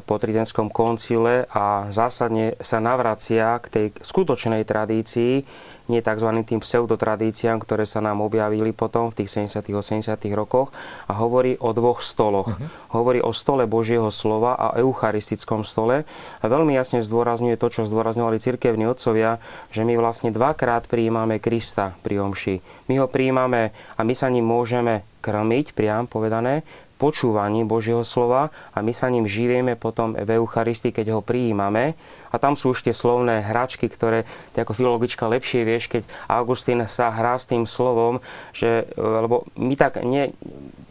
[0.04, 5.46] po Tridenskom koncile a zásadne sa navracia k tej skutočnej tradícii,
[5.86, 6.28] nie tzv.
[6.42, 9.70] tým pseudotradíciám, ktoré sa nám objavili potom v tých 70.
[9.70, 10.74] 80 rokoch
[11.06, 12.50] a hovorí o dvoch stoloch.
[12.50, 13.00] Uh-huh.
[13.02, 16.08] Hovorí o stole Božieho slova a eucharistickom stole
[16.40, 19.38] a veľmi jasne zdôrazňuje to, čo zdôrazňovali cirkevní otcovia,
[19.70, 22.86] že my vlastne dvakrát prijímame Krista pri omši.
[22.90, 26.62] My ho prijímame a my sa ním môžeme krmiť, priam povedané,
[26.96, 31.92] počúvaním Božieho slova a my sa ním živieme potom v Eucharistii, keď ho prijímame.
[32.32, 36.80] A tam sú už tie slovné hračky, ktoré ty ako filologička lepšie vieš, keď Augustín
[36.88, 38.20] sa hrá s tým slovom,
[38.56, 40.32] že, lebo my tak nie,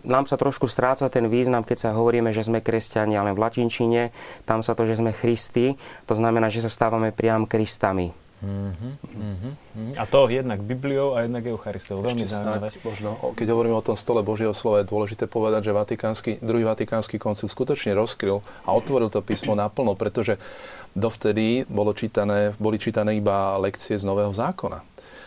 [0.05, 4.13] nám sa trošku stráca ten význam, keď sa hovoríme, že sme kresťania, ale v latinčine
[4.45, 5.73] tam sa to, že sme Christi,
[6.05, 8.24] to znamená, že sa stávame priam Kristami.
[8.43, 12.03] Mm-hmm, A to jednak Bibliou a jednak Eucharistiou.
[12.03, 12.67] Veľmi zaujímavé.
[12.83, 17.15] Možno, keď hovoríme o tom stole Božieho slova, je dôležité povedať, že Vatikánsky, druhý Vatikánsky
[17.15, 20.35] koncil skutočne rozkryl a otvoril to písmo naplno, pretože
[20.93, 24.83] dovtedy bolo čítané, boli čítané iba lekcie z Nového zákona.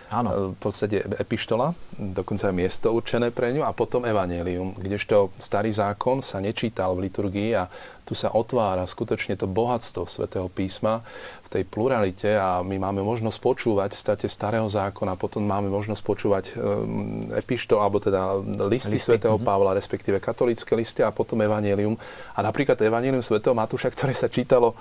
[0.09, 0.57] Áno.
[0.57, 6.41] V podstate epištola, dokonca miesto určené pre ňu a potom evanelium, kdežto starý zákon sa
[6.41, 7.69] nečítal v liturgii a
[8.09, 11.05] tu sa otvára skutočne to bohatstvo svätého písma
[11.45, 16.45] v tej pluralite a my máme možnosť počúvať state starého zákona, potom máme možnosť počúvať
[16.57, 19.13] um, epištol, alebo teda listy, listy.
[19.13, 19.45] svätého mm-hmm.
[19.45, 22.01] Pavla, respektíve katolické listy a potom evanelium.
[22.33, 24.73] A napríklad evanelium svätého Matúša, ktoré sa čítalo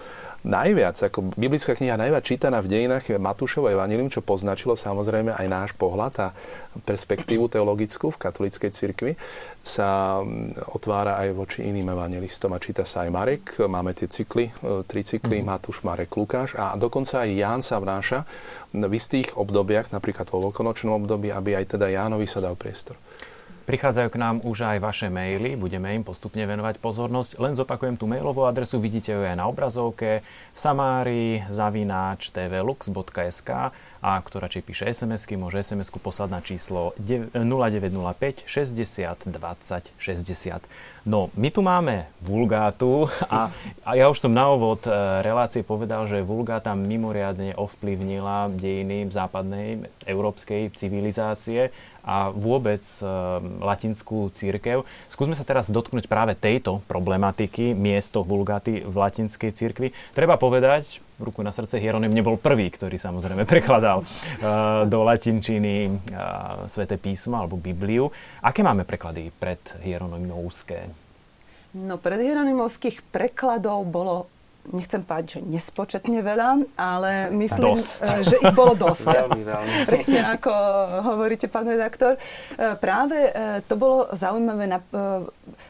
[0.47, 5.71] najviac, ako biblická kniha najviac čítaná v dejinách Matúšovo evanelium, čo poznačilo samozrejme aj náš
[5.75, 6.27] pohľad a
[6.87, 9.11] perspektívu teologickú v katolíckej cirkvi,
[9.67, 13.45] sa mm, otvára aj voči iným evangelistom a číta sa aj Marek.
[13.67, 15.51] Máme tie cykly, e, tri cykly, mm-hmm.
[15.51, 18.23] Matúš, Marek, Lukáš a dokonca aj Ján sa vnáša
[18.71, 22.95] v istých obdobiach, napríklad vo veľkonočnom období, aby aj teda Jánovi sa dal priestor.
[23.67, 27.35] Prichádzajú k nám už aj vaše maily, budeme im postupne venovať pozornosť.
[27.35, 34.11] Len zopakujem tú mailovú adresu, vidíte ju aj na obrazovke v samári zavináč tvlux.sk a
[34.23, 39.35] ktorá či píše SMS-ky, môže SMS-ku poslať na číslo 0905 60 20
[39.99, 40.63] 60.
[41.03, 43.51] No, my tu máme vulgátu a,
[43.83, 44.95] a ja už som na úvod e,
[45.27, 51.67] relácie povedal, že vulgáta mimoriadne ovplyvnila dejiny západnej európskej civilizácie
[52.07, 53.03] a vôbec e,
[53.59, 54.87] latinskú církev.
[55.11, 59.91] Skúsme sa teraz dotknúť práve tejto problematiky, miesto vulgáty v latinskej církvi.
[60.15, 66.63] Treba povedať, ruku na srdce, Hieronym nebol prvý, ktorý samozrejme prekladal uh, do latinčiny uh,
[66.71, 68.07] Svete písmo alebo Bibliu.
[68.39, 70.87] Aké máme preklady pred Hieronymovské?
[71.75, 74.31] No, pred Hieronymovských prekladov bolo
[74.75, 78.03] nechcem povedať, že nespočetne veľa, ale myslím, dosť.
[78.03, 79.07] E, že ich bolo dosť.
[79.23, 79.71] veľmi, veľmi.
[79.87, 80.51] Presne ako
[81.15, 82.19] hovoríte, pán redaktor.
[82.83, 83.31] Práve
[83.65, 84.69] to bolo zaujímavé.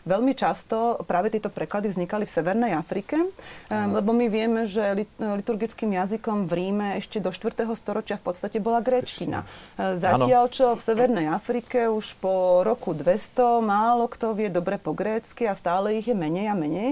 [0.08, 3.22] Veľmi často práve tieto preklady vznikali v Severnej Afrike,
[3.70, 7.68] lebo my vieme, že liturgickým jazykom v Ríme ešte do 4.
[7.78, 9.46] storočia v podstate bola gréčtina.
[9.78, 15.46] Zatiaľ, čo v Severnej Afrike už po roku 200 málo kto vie dobre po grécky
[15.46, 16.90] a stále ich je menej a menej.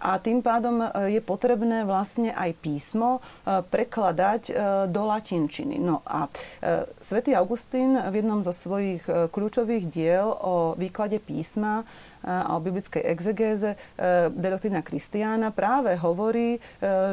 [0.00, 4.42] A tým pádom je potrebné vlastne aj písmo prekladať
[4.90, 5.78] do latinčiny.
[5.78, 6.26] No a
[6.98, 11.84] svätý Augustín v jednom zo svojich kľúčových diel o výklade písma
[12.20, 13.80] a o biblickej exegéze
[14.30, 16.60] De Doctrina Christiana práve hovorí,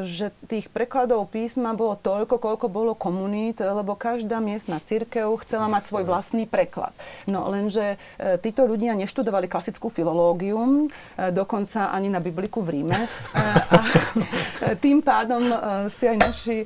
[0.04, 5.88] že tých prekladov písma bolo toľko, koľko bolo komunít, lebo každá miestna církev chcela mať
[5.88, 6.92] svoj vlastný preklad.
[7.24, 7.96] No lenže
[8.44, 10.88] títo ľudia neštudovali klasickú filológiu,
[11.32, 12.98] dokonca ani na Bibliku v Ríme.
[13.32, 13.80] A
[14.84, 15.40] tým pádom
[15.88, 16.58] si aj naši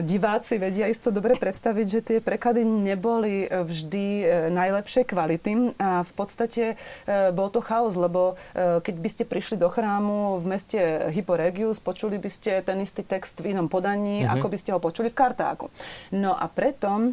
[0.00, 4.06] diváci vedia isto dobre predstaviť, že tie preklady neboli vždy
[4.48, 9.56] najlepšej kvality a v podstate E, bol to chaos, lebo e, keď by ste prišli
[9.58, 10.80] do chrámu v meste
[11.10, 14.34] Hyporegius, počuli by ste ten istý text v inom podaní, mm-hmm.
[14.38, 15.66] ako by ste ho počuli v Kartágu.
[16.14, 17.06] No a preto e,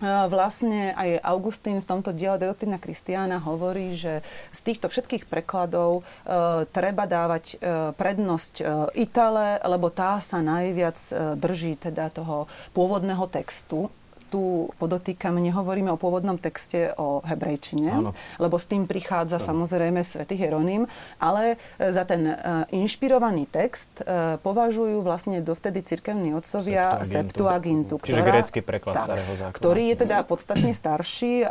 [0.00, 6.64] Vlastne aj Augustín v tomto diele Deotina Kristiána hovorí, že z týchto všetkých prekladov e,
[6.72, 7.56] treba dávať e,
[7.94, 8.64] prednosť e,
[9.04, 13.92] Itale, lebo tá sa najviac e, drží teda toho pôvodného textu
[14.30, 18.14] tu podotýkam, nehovoríme o pôvodnom texte o hebrejčine, Áno.
[18.38, 19.46] lebo s tým prichádza Áno.
[19.50, 20.86] samozrejme svätý Hieronym,
[21.18, 27.98] ale e, za ten uh, inšpirovaný text uh, považujú vlastne dovtedy cirkevní otcovia Septuagintu.
[27.98, 29.56] Septuagintu čiže grécky preklad tá, starého zákona.
[29.58, 31.48] Ktorý je teda podstatne starší,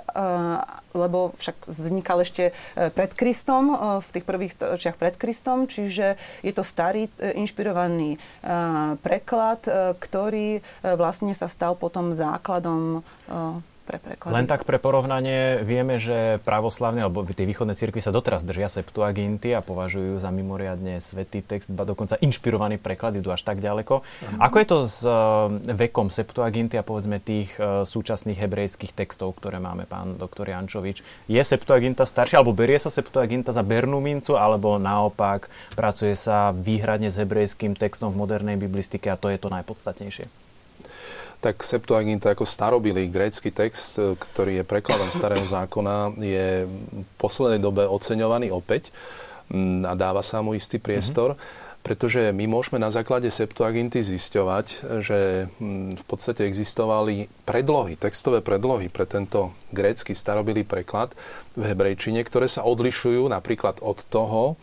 [0.93, 2.55] lebo však vznikal ešte
[2.95, 6.15] pred Kristom, v tých prvých storočiach pred Kristom, čiže
[6.45, 8.21] je to starý inšpirovaný
[9.01, 9.65] preklad,
[9.97, 10.61] ktorý
[10.95, 14.34] vlastne sa stal potom základom základom eh, pre preklady.
[14.38, 19.57] Len tak pre porovnanie vieme, že pravoslavné alebo tie východné cirkvi sa doteraz držia Septuaginty
[19.57, 24.05] a považujú za mimoriadne svetý text, ba dokonca inšpirovaný preklad, idú až tak ďaleko.
[24.05, 24.39] Uh-huh.
[24.45, 29.57] Ako je to s uh, vekom Septuaginty a povedzme tých uh, súčasných hebrejských textov, ktoré
[29.57, 31.01] máme, pán doktor Jančovič?
[31.26, 37.09] Je Septuaginta staršia, alebo berie sa Septuaginta za bernú mincu, alebo naopak pracuje sa výhradne
[37.09, 40.49] s hebrejským textom v modernej biblistike a to je to najpodstatnejšie?
[41.39, 47.63] Tak Septuaginta ako starobilý grécky text, e, ktorý je prekladom starého zákona, je v poslednej
[47.63, 48.91] dobe oceňovaný opäť
[49.51, 51.35] mm, a dáva sa mu istý priestor.
[51.35, 54.65] Mm-hmm pretože my môžeme na základe Septuaginty zisťovať,
[55.01, 61.17] že mm, v podstate existovali predlohy, textové predlohy pre tento grécky starobilý preklad
[61.57, 64.55] v hebrejčine, ktoré sa odlišujú napríklad od toho e,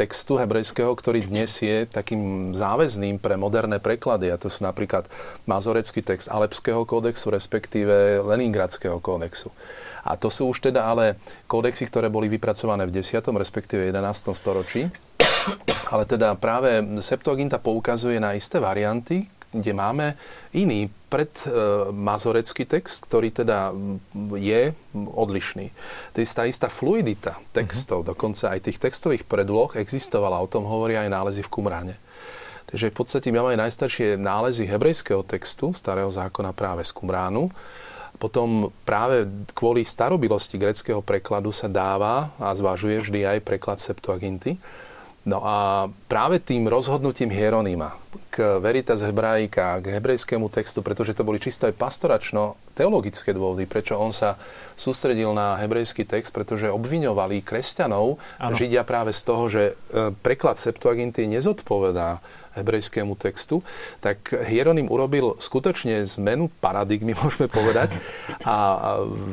[0.00, 4.32] textu hebrejského, ktorý dnes je takým záväzným pre moderné preklady.
[4.32, 5.04] A to sú napríklad
[5.44, 9.52] mazorecký text Alepského kódexu, respektíve Leningradského kódexu.
[10.08, 13.20] A to sú už teda ale kódexy, ktoré boli vypracované v 10.
[13.36, 14.32] respektíve 11.
[14.32, 14.88] storočí
[15.88, 20.12] ale teda práve Septuaginta poukazuje na isté varianty, kde máme
[20.52, 23.72] iný predmazorecký text, ktorý teda
[24.36, 25.72] je odlišný.
[26.12, 28.12] Tá istá fluidita textov, uh-huh.
[28.12, 31.96] dokonca aj tých textových predloh existovala, o tom hovoria aj nálezy v Kumráne.
[32.68, 37.48] Takže v podstate máme najstaršie nálezy hebrejského textu, starého zákona práve z Kumránu.
[38.20, 39.24] Potom práve
[39.56, 44.60] kvôli starobilosti greckého prekladu sa dáva a zvažuje vždy aj preklad Septuaginty.
[45.28, 47.92] No a práve tým rozhodnutím Hieronima
[48.32, 54.08] k Veritas Hebraika, k hebrejskému textu, pretože to boli čisto aj pastoračno-teologické dôvody, prečo on
[54.08, 54.40] sa
[54.72, 58.56] sústredil na hebrejský text, pretože obviňovali kresťanov, ano.
[58.56, 62.24] Židia práve z toho, že e, preklad Septuaginty nezodpovedá
[62.60, 63.62] hebrejskému textu,
[64.02, 67.94] tak Hieronym urobil skutočne zmenu paradigmy, môžeme povedať,
[68.42, 68.56] a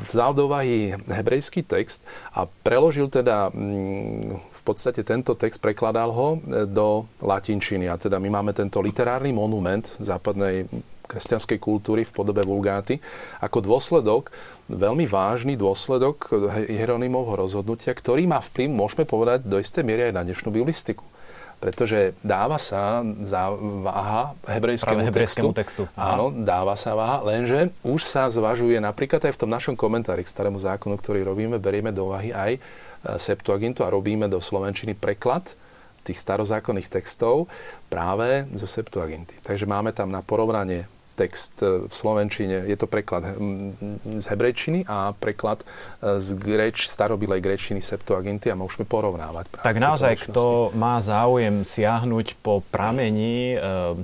[0.06, 6.28] vzal do vahy hebrejský text a preložil teda mm, v podstate tento text, prekladal ho
[6.36, 7.90] e, do latinčiny.
[7.90, 10.68] A teda my máme tento literárny monument západnej
[11.06, 12.98] kresťanskej kultúry v podobe vulgáty,
[13.40, 14.34] ako dôsledok,
[14.68, 16.34] veľmi vážny dôsledok
[16.66, 21.06] Hieronymovho rozhodnutia, ktorý má vplyv, môžeme povedať, do isté miery aj na dnešnú biblistiku
[21.66, 23.02] pretože dáva sa
[23.82, 25.90] váha hebrejskému, hebrejskému textu.
[25.90, 25.98] textu.
[25.98, 30.30] Áno, dáva sa váha, lenže už sa zvažuje napríklad aj v tom našom komentári k
[30.30, 32.60] starému zákonu, ktorý robíme, berieme do váhy aj e,
[33.18, 35.58] Septuagintu a robíme do Slovenčiny preklad
[36.06, 37.50] tých starozákonných textov
[37.90, 39.34] práve zo Septuaginty.
[39.42, 40.86] Takže máme tam na porovnanie
[41.16, 43.24] text v slovenčine, je to preklad
[44.04, 45.64] z hebrejčiny a preklad
[46.04, 49.56] z greč, starobilej grečiny Septuaginty a môžeme porovnávať.
[49.64, 53.56] Tak naozaj, kto má záujem siahnuť po pramení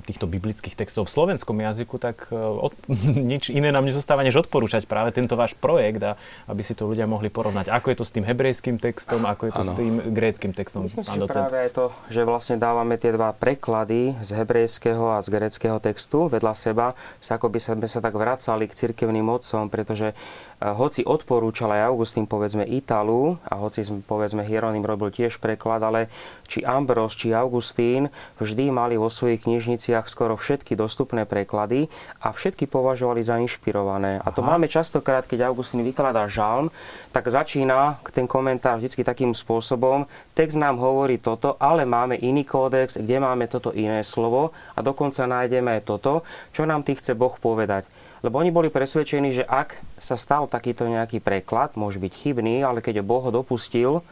[0.08, 2.72] týchto biblických textov v slovenskom jazyku, tak od,
[3.32, 6.16] nič iné nám nezostáva, než odporúčať práve tento váš projekt, a
[6.48, 7.68] aby si to ľudia mohli porovnať.
[7.68, 9.68] Ako je to s tým hebrejským textom, ako je to ano.
[9.68, 14.16] s tým gréckým textom, Myslím si, práve je to, že vlastne dávame tie dva preklady
[14.24, 16.86] z hebrejského a z gréckého textu vedľa seba,
[17.20, 20.14] sa ako by sme sa tak vracali k cirkevným otcom, pretože
[20.62, 26.06] hoci odporúčal aj Augustín povedzme Italu a hoci povedzme Hieronym robil tiež preklad, ale
[26.46, 31.90] či Ambros, či Augustín vždy mali vo svojich knižniciach skoro všetky dostupné preklady
[32.22, 34.22] a všetky považovali za inšpirované.
[34.22, 34.54] A to Aha.
[34.54, 36.70] máme častokrát, keď Augustín vykladá žalm,
[37.10, 43.02] tak začína ten komentár vždy takým spôsobom, text nám hovorí toto, ale máme iný kódex,
[43.02, 46.12] kde máme toto iné slovo a dokonca nájdeme aj toto,
[46.54, 47.88] čo nám tým chce Boh povedať.
[48.22, 52.78] Lebo oni boli presvedčení, že ak sa stal takýto nejaký preklad, môže byť chybný, ale
[52.78, 54.04] keď ho Boh dopustil,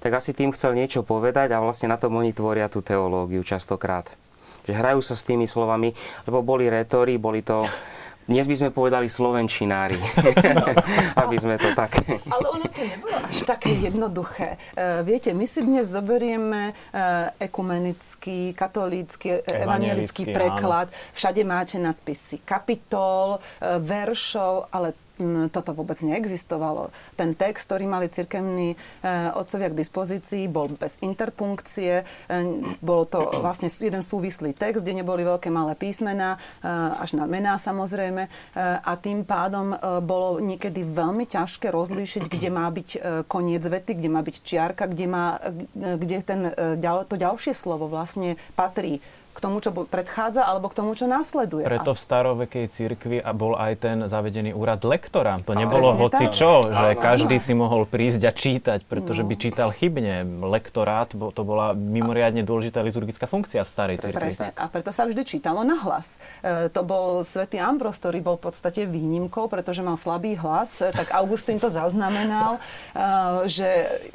[0.00, 4.08] tak asi tým chcel niečo povedať a vlastne na tom oni tvoria tú teológiu častokrát.
[4.64, 5.92] Že hrajú sa s tými slovami,
[6.24, 7.64] lebo boli retori, boli to
[8.28, 9.96] dnes by sme povedali slovenčinári,
[11.24, 11.96] aby sme to tak...
[12.28, 14.60] Ale ono to nebolo až také jednoduché.
[14.76, 20.92] Uh, viete, my si dnes zoberieme uh, ekumenický, katolícky, e, evangelický preklad.
[20.92, 21.16] Áno.
[21.16, 25.07] Všade máte nadpisy kapitol, uh, veršov, ale
[25.50, 26.94] toto vôbec neexistovalo.
[27.18, 28.76] Ten text, ktorý mali cirkevní e,
[29.34, 32.02] otcovia k dispozícii, bol bez interpunkcie.
[32.02, 32.34] E,
[32.80, 37.58] bol to vlastne jeden súvislý text, kde neboli veľké malé písmená, e, až na mená
[37.58, 38.30] samozrejme.
[38.58, 42.88] A tým pádom bolo niekedy veľmi ťažké rozlíšiť, kde má byť
[43.30, 45.38] koniec vety, kde má byť čiarka, kde, má,
[45.74, 46.50] kde ten,
[46.82, 48.98] to ďalšie slovo vlastne patrí
[49.38, 51.62] k tomu, čo predchádza, alebo k tomu, čo nasleduje.
[51.62, 55.38] Preto v starovekej cirkvi bol aj ten zavedený úrad lektora.
[55.46, 59.40] To nebolo hoci čo, že každý si mohol prísť a čítať, pretože by no.
[59.40, 60.26] čítal chybne.
[60.42, 64.18] Lektorát, to bola mimoriadne dôležitá liturgická funkcia v starej cirkvi.
[64.18, 64.50] Presne.
[64.58, 66.18] A preto sa vždy čítalo na hlas.
[66.42, 70.80] E, to bol svätý Ambros, ktorý bol v podstate výnimkou, pretože mal slabý hlas.
[70.80, 72.60] E, tak Augustín to zaznamenal, e,
[73.46, 73.68] že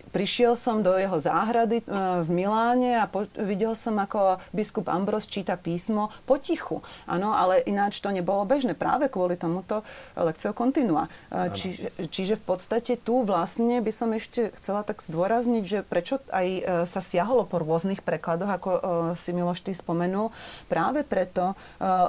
[0.10, 1.86] prišiel som do jeho záhrady e,
[2.26, 6.82] v Miláne a po, videl som, ako biskup Ambros číta písmo potichu.
[7.06, 9.86] Áno, ale ináč to nebolo bežné práve kvôli tomuto
[10.18, 11.12] lekcio kontinua.
[11.30, 16.48] Či, čiže v podstate tu vlastne by som ešte chcela tak zdôrazniť, že prečo aj
[16.48, 18.70] e, sa siahlo po rôznych prekladoch, ako
[19.14, 20.32] si Miloš ty spomenul,
[20.72, 21.58] práve preto,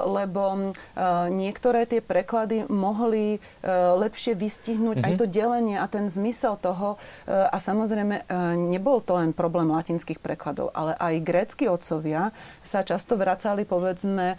[0.07, 0.71] lebo
[1.29, 3.37] niektoré tie preklady mohli
[3.99, 5.07] lepšie vystihnúť mm-hmm.
[5.07, 5.19] aj mhm.
[5.19, 6.95] to delenie a ten zmysel toho.
[7.27, 8.25] A samozrejme,
[8.69, 12.31] nebol to len problém latinských prekladov, ale aj grécky otcovia
[12.63, 14.35] sa často často vracali povedzme e,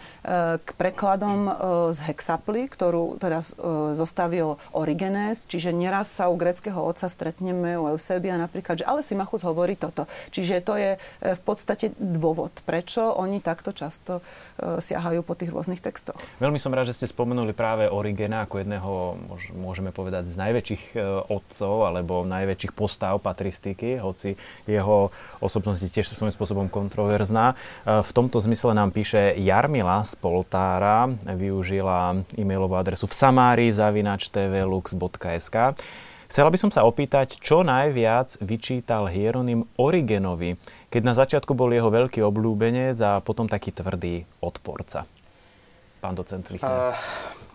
[0.57, 1.51] k prekladom e,
[1.93, 7.93] z Hexaply, ktorú teraz e, zostavil Origenes, čiže neraz sa u greckého otca stretneme u
[7.93, 10.09] Eusebia napríklad, že ale Simachus hovorí toto.
[10.33, 14.25] Čiže to je v podstate dôvod, prečo oni takto často
[14.57, 16.17] siahajú po tých rôznych textoch.
[16.41, 18.91] Veľmi som rád, že ste spomenuli práve Origena ako jedného,
[19.53, 20.83] môžeme povedať, z najväčších
[21.29, 24.33] otcov alebo najväčších postav patristiky, hoci
[24.65, 25.13] jeho
[25.45, 27.53] osobnosť je tiež svojím spôsobom kontroverzná.
[27.85, 35.55] V tomto zmysle nám píše Jarmila z Poltára, využila e-mailovú adresu v samári zavinač tvlux.sk.
[36.27, 40.59] Chcela by som sa opýtať, čo najviac vyčítal Hieronym Origenovi,
[40.91, 45.07] keď na začiatku bol jeho veľký obľúbenec a potom taký tvrdý odporca.
[46.03, 46.91] Pán docent uh,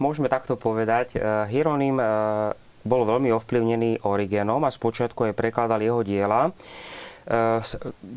[0.00, 1.20] Môžeme takto povedať.
[1.20, 6.50] Uh, Hieronym uh, bol veľmi ovplyvnený Origenom a spočiatku aj prekladal jeho diela.
[6.50, 6.91] Eh,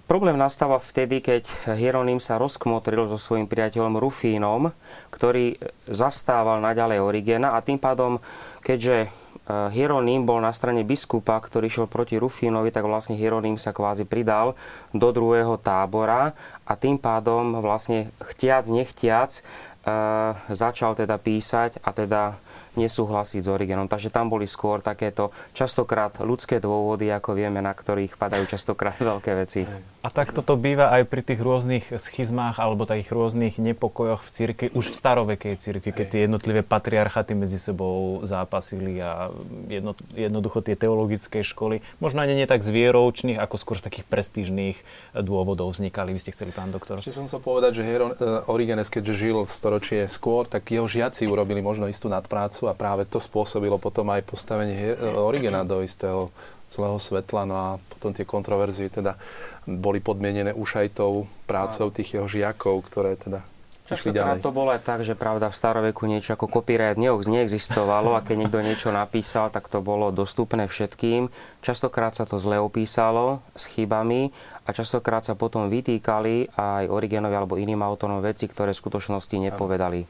[0.10, 1.46] problém nastáva vtedy, keď
[1.78, 4.74] Hieronym sa rozkmotril so svojím priateľom Rufínom,
[5.14, 8.18] ktorý zastával naďalej Origena a tým pádom,
[8.66, 9.10] keďže eh,
[9.48, 14.58] Hieronym bol na strane biskupa, ktorý šiel proti Rufínovi, tak vlastne Hieronym sa kvázi pridal
[14.90, 16.34] do druhého tábora
[16.66, 22.22] a tým pádom vlastne chtiac, nechtiac eh, začal teda písať a teda
[22.76, 23.90] nesúhlasiť s Origenom.
[23.90, 29.32] Takže tam boli skôr takéto častokrát ľudské dôvody, ako vieme, na ktorých padajú častokrát veľké
[29.36, 29.68] veci.
[30.06, 34.68] A tak toto býva aj pri tých rôznych schizmách alebo takých rôznych nepokojoch v cirkvi,
[34.78, 39.34] už v starovekej cirkvi, keď tie jednotlivé patriarchaty medzi sebou zápasili a
[39.66, 44.06] jedno, jednoducho tie teologické školy, možno ani nie tak z vieroučných, ako skôr z takých
[44.06, 44.78] prestížnych
[45.18, 46.14] dôvodov vznikali.
[46.14, 47.02] Vy ste chceli, pán doktor?
[47.02, 50.86] Či som sa povedať, že Hieron, uh, Origenes, keďže žil v storočie skôr, tak jeho
[50.86, 56.30] žiaci urobili možno istú nadprácu a práve to spôsobilo potom aj postavenie Origena do istého
[56.76, 59.16] zlého svetla, no a potom tie kontroverzie teda
[59.64, 63.42] boli podmienené už aj tou prácou tých jeho žiakov, ktoré teda
[63.86, 68.36] Častokrát to bolo aj tak, že pravda v staroveku niečo ako copyright neexistovalo a keď
[68.42, 71.30] niekto niečo napísal, tak to bolo dostupné všetkým.
[71.62, 74.34] Častokrát sa to zle opísalo s chybami
[74.66, 80.02] a častokrát sa potom vytýkali aj Origenovi alebo iným autorom veci, ktoré v skutočnosti nepovedali.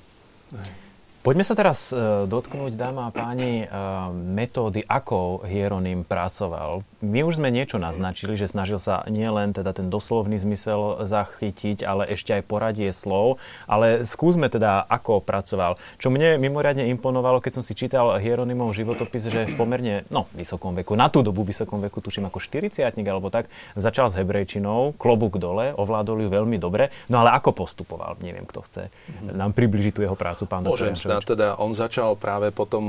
[1.26, 1.98] Poďme sa teraz e,
[2.30, 3.68] dotknúť, dáma a páni, e,
[4.14, 6.86] metódy, ako Hieronym pracoval.
[7.02, 12.14] My už sme niečo naznačili, že snažil sa nielen teda ten doslovný zmysel zachytiť, ale
[12.14, 13.42] ešte aj poradie slov.
[13.66, 15.82] Ale skúsme teda, ako pracoval.
[15.98, 20.78] Čo mne mimoriadne imponovalo, keď som si čítal Hieronymov životopis, že v pomerne no, vysokom
[20.78, 25.42] veku, na tú dobu vysokom veku, tuším ako 40 alebo tak, začal s hebrejčinou, klobúk
[25.42, 26.94] dole, ovládol ju veľmi dobre.
[27.10, 28.22] No ale ako postupoval?
[28.22, 28.94] Neviem, kto chce
[29.34, 32.84] nám približiť tú jeho prácu, pán doktor a teda on začal práve potom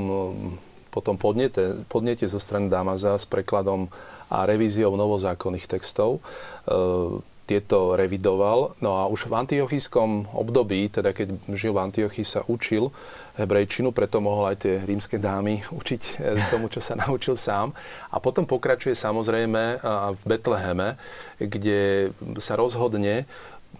[0.97, 3.85] potom podnete, podnete zo strany Damaza s prekladom
[4.33, 6.17] a revíziou novozákonných textov.
[6.17, 6.21] E,
[7.47, 8.75] tieto revidoval.
[8.83, 12.91] No a už v antiochískom období, teda keď žil v Antiochii, sa učil
[13.39, 16.01] hebrejčinu, preto mohol aj tie rímske dámy učiť
[16.51, 17.71] tomu, čo sa naučil sám.
[18.11, 19.79] A potom pokračuje samozrejme
[20.11, 20.99] v Betleheme,
[21.39, 22.11] kde
[22.41, 23.23] sa rozhodne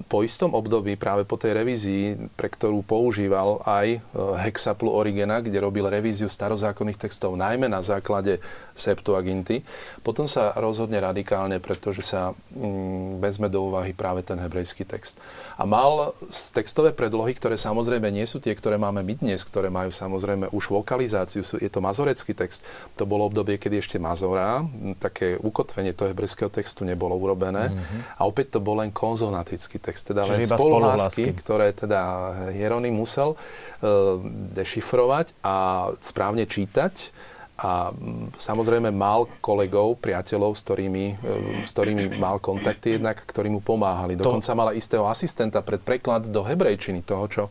[0.06, 4.00] po istom období, práve po tej revízii, pre ktorú používal aj e,
[4.46, 8.38] Hexaplu Origena, kde robil revíziu starozákonných textov, najmä na základe
[8.78, 9.66] Septuaginty,
[10.06, 15.18] potom sa rozhodne radikálne, pretože sa mm, vezme do úvahy práve ten hebrejský text.
[15.58, 16.14] A mal
[16.54, 20.70] textové predlohy, ktoré samozrejme nie sú tie, ktoré máme my dnes, ktoré majú samozrejme už
[20.70, 22.62] vokalizáciu, sú, je to mazorecký text.
[23.02, 24.62] To bolo obdobie, kedy ešte Mazora,
[25.02, 27.74] také ukotvenie toho hebrejského textu nebolo urobené.
[27.74, 28.22] Mm-hmm.
[28.22, 33.34] A opäť to bol len konzonatický text, teda Čiže len spoluhlásky, ktoré teda Hieronym musel
[33.34, 34.20] uh,
[34.52, 37.16] dešifrovať a správne čítať
[37.58, 43.50] a mm, samozrejme mal kolegov, priateľov, s ktorými, e, s ktorými mal kontakty jednak, ktorí
[43.50, 44.14] mu pomáhali.
[44.14, 44.58] Dokonca to...
[44.58, 47.44] mal istého asistenta pred preklad do hebrejčiny toho, čo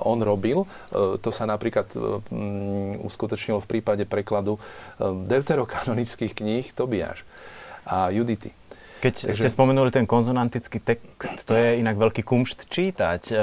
[0.00, 0.64] on robil.
[0.64, 4.56] E, to sa napríklad mm, uskutočnilo v prípade prekladu
[5.28, 7.28] deuterokanonických kníh Tobiáš
[7.84, 8.59] a Judity.
[9.00, 9.40] Keď Takže...
[9.40, 13.22] ste spomenuli ten konzonantický text, to je inak veľký kumšt čítať.
[13.32, 13.34] E,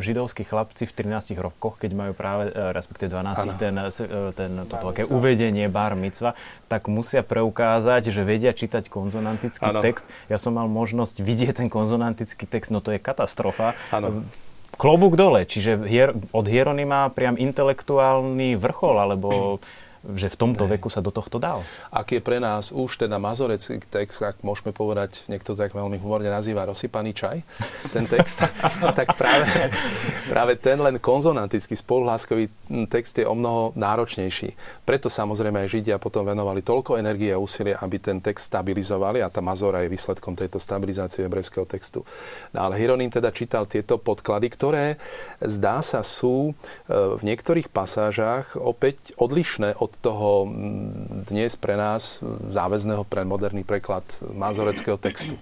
[0.00, 3.92] židovskí chlapci v 13 rokoch, keď majú práve, e, respektíve 12, ten, e,
[4.32, 6.32] ten, toto také uvedenie bar mitzva,
[6.72, 9.84] tak musia preukázať, že vedia čítať konzonantický ano.
[9.84, 10.08] text.
[10.32, 13.76] Ja som mal možnosť vidieť ten konzonantický text, no to je katastrofa.
[13.92, 14.24] Ano
[14.72, 19.60] klobúk dole, čiže hier, od Hieronyma priam intelektuálny vrchol, alebo
[20.02, 21.62] že v tomto veku sa do tohto dal.
[21.94, 26.26] Ak je pre nás už teda mazorecký text, ak môžeme povedať, niekto tak veľmi humorne
[26.26, 27.38] nazýva rozsypaný čaj,
[27.94, 28.42] ten text,
[28.98, 29.46] tak práve,
[30.26, 32.50] práve ten len konzonantický spoluhláskový
[32.90, 34.82] text je o mnoho náročnejší.
[34.82, 39.30] Preto samozrejme aj Židia potom venovali toľko energie a úsilia, aby ten text stabilizovali a
[39.30, 42.02] tá mazora je výsledkom tejto stabilizácie hebrejského textu.
[42.50, 44.86] No ale Hieronym teda čítal tieto podklady, ktoré
[45.38, 46.52] zdá sa sú e,
[46.90, 50.48] v niektorých pasážach opäť odlišné od od toho
[51.28, 55.36] dnes pre nás záväzného pre moderný preklad mazoreckého textu.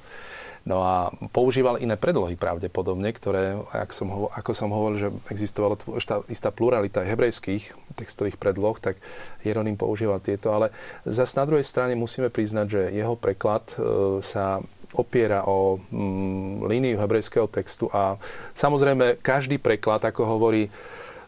[0.61, 5.96] No a používal iné predlohy pravdepodobne, ktoré, ako som, ako som hovoril, že existovala tu
[6.28, 9.01] istá pluralita hebrejských textových predloh, tak
[9.40, 10.68] Hieronym používal tieto, ale
[11.09, 13.74] zase na druhej strane musíme priznať, že jeho preklad e,
[14.20, 14.61] sa
[15.01, 18.20] opiera o mm, líniu hebrejského textu a
[18.53, 20.68] samozrejme každý preklad, ako hovorí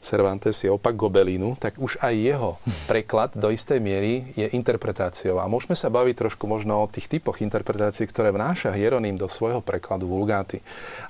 [0.02, 2.50] Cervantes je opak Gobelínu, tak už aj jeho
[2.90, 5.38] preklad do istej miery je interpretáciou.
[5.38, 9.62] A môžeme sa baviť trošku možno o tých typoch interpretácií, ktoré vnáša Hieronym do svojho
[9.62, 10.58] prekladu vulgáty.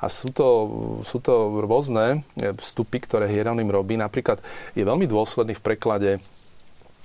[0.05, 0.47] A sú to,
[1.09, 3.97] sú to rôzne vstupy, ktoré Hieronym robí.
[3.97, 4.45] Napríklad
[4.77, 6.11] je veľmi dôsledný v preklade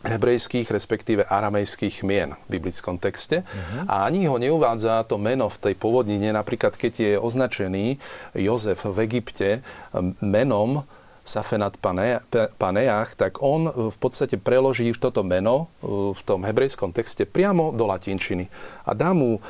[0.06, 3.42] hebrejských, respektíve aramejských mien v biblickom texte.
[3.42, 3.90] Uh-huh.
[3.90, 7.98] A ani ho neuvádza to meno v tej pôvodnine, napríklad keď je označený
[8.38, 9.66] Jozef v Egypte
[10.22, 10.86] menom
[11.28, 11.76] Safenat
[12.58, 17.84] Paneach, tak on v podstate preloží toto meno uh, v tom hebrejskom texte priamo do
[17.84, 18.48] latinčiny
[18.88, 19.42] a dá mu uh,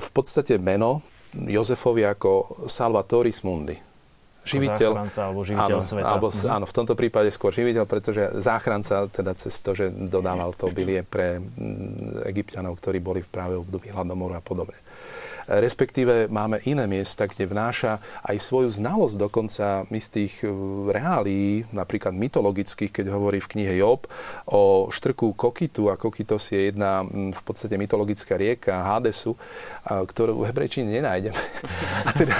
[0.00, 1.04] v podstate meno
[1.36, 3.76] Jozefovi ako Salvatoris Mundi
[4.48, 4.90] živiteľ.
[5.04, 6.08] alebo živiteľ áno, sveta.
[6.08, 6.48] Alebo, mhm.
[6.48, 11.04] áno, v tomto prípade skôr živiteľ, pretože záchranca teda cez to, že dodával to bilie
[11.04, 11.36] pre
[12.24, 14.80] egyptianov, ktorí boli v práve období hladomoru a podobne
[15.48, 20.52] respektíve máme iné miesta, kde vnáša aj svoju znalosť dokonca istých e,
[20.92, 24.04] reálií, napríklad mytologických, keď hovorí v knihe Job
[24.52, 29.34] o štrku Kokitu a Kokitos je jedna v podstate mytologická rieka Hadesu,
[29.88, 31.40] ktorú v hebrejčine nenájdeme.
[32.04, 32.36] A teda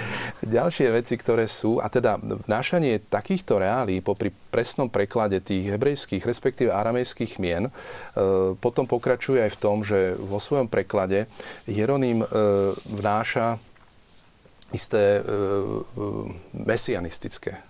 [0.60, 6.68] ďalšie veci, ktoré sú, a teda vnášanie takýchto reálií popri presnom preklade tých hebrejských, respektíve
[6.68, 7.72] aramejských mien, e,
[8.60, 11.24] potom pokračuje aj v tom, že vo svojom preklade
[11.64, 12.26] Hieronym e,
[12.92, 13.56] vnáša
[14.76, 15.22] isté e,
[16.52, 17.64] mesianistické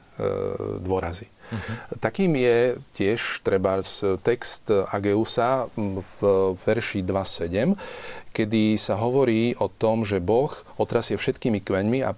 [0.85, 1.25] dôrazy.
[1.25, 1.99] Uh-huh.
[1.99, 3.81] Takým je tiež treba
[4.21, 6.21] text Ageusa v
[6.53, 7.73] verši 2.7,
[8.31, 12.13] kedy sa hovorí o tom, že Boh otrasie všetkými kmeňmi a,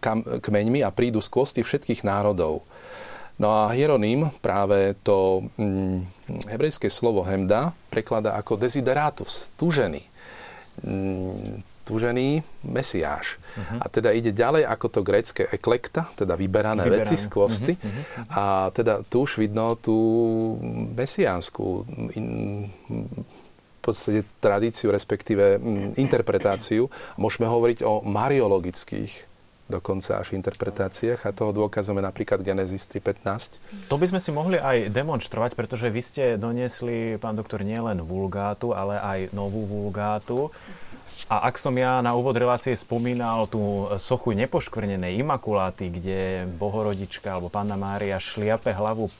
[0.00, 2.64] kam, kmeňmi a prídu z kosti všetkých národov.
[3.36, 6.08] No a Hieronym práve to hm,
[6.48, 10.00] hebrejské slovo hemda prekladá ako desideratus, túžený.
[10.80, 13.38] Hm, túžený mesiáš.
[13.38, 13.78] Uh-huh.
[13.78, 17.06] A teda ide ďalej ako to grécke eklekta, teda vyberané, vyberané.
[17.06, 17.72] veci z kvosty.
[17.78, 17.86] Uh-huh.
[17.86, 18.26] Uh-huh.
[18.34, 18.42] A
[18.74, 19.96] teda tu už vidno tú
[20.98, 21.86] mesiánsku
[22.18, 22.26] in,
[23.78, 25.62] v podstate tradíciu, respektíve
[25.94, 26.90] interpretáciu.
[27.14, 29.35] Môžeme hovoriť o mariologických
[29.66, 33.90] dokonca až interpretáciách a toho dôkazom je napríklad Genesis 3.15.
[33.90, 38.70] To by sme si mohli aj demonstrovať, pretože vy ste doniesli, pán doktor, nielen vulgátu,
[38.72, 40.54] ale aj novú vulgátu.
[41.26, 47.50] A ak som ja na úvod relácie spomínal tú sochu nepoškvrnenej imakuláty, kde Bohorodička alebo
[47.50, 49.10] Panna Mária šliape hlavu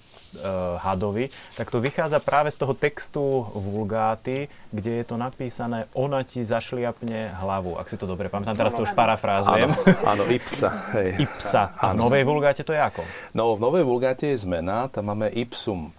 [0.80, 6.44] hadovi, tak to vychádza práve z toho textu vulgáty, kde je to napísané ona ti
[6.44, 8.56] zašliapne hlavu, ak si to dobre pamätám.
[8.56, 9.72] Teraz to už parafrázujem.
[9.72, 10.70] Áno, áno ipsa.
[10.96, 11.24] Hej.
[11.26, 11.72] Ipsa.
[11.80, 13.02] A v novej vulgáte to je ako?
[13.32, 15.92] No, v novej vulgáte je zmena, tam máme ipsum.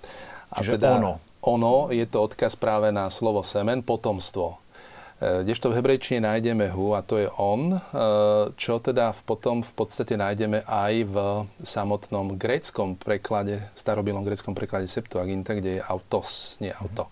[0.53, 1.13] A Čiže teda ono.
[1.47, 4.59] Ono je to odkaz práve na slovo semen, potomstvo.
[5.17, 7.79] E, kdežto v hebrejčine nájdeme hu a to je on, e,
[8.53, 11.15] čo teda potom v podstate nájdeme aj v
[11.65, 17.09] samotnom gréckom preklade, starobilom gréckom preklade Septuaginta, kde je autos, nie auto.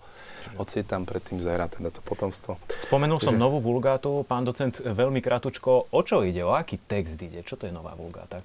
[0.54, 2.54] Hoci je tam predtým zahra teda to potomstvo.
[2.70, 5.90] Spomenul som novú vulgátu, pán docent, veľmi kratučko.
[5.90, 6.46] O čo ide?
[6.46, 7.42] O aký text ide?
[7.42, 8.38] Čo to je nová vulgáta?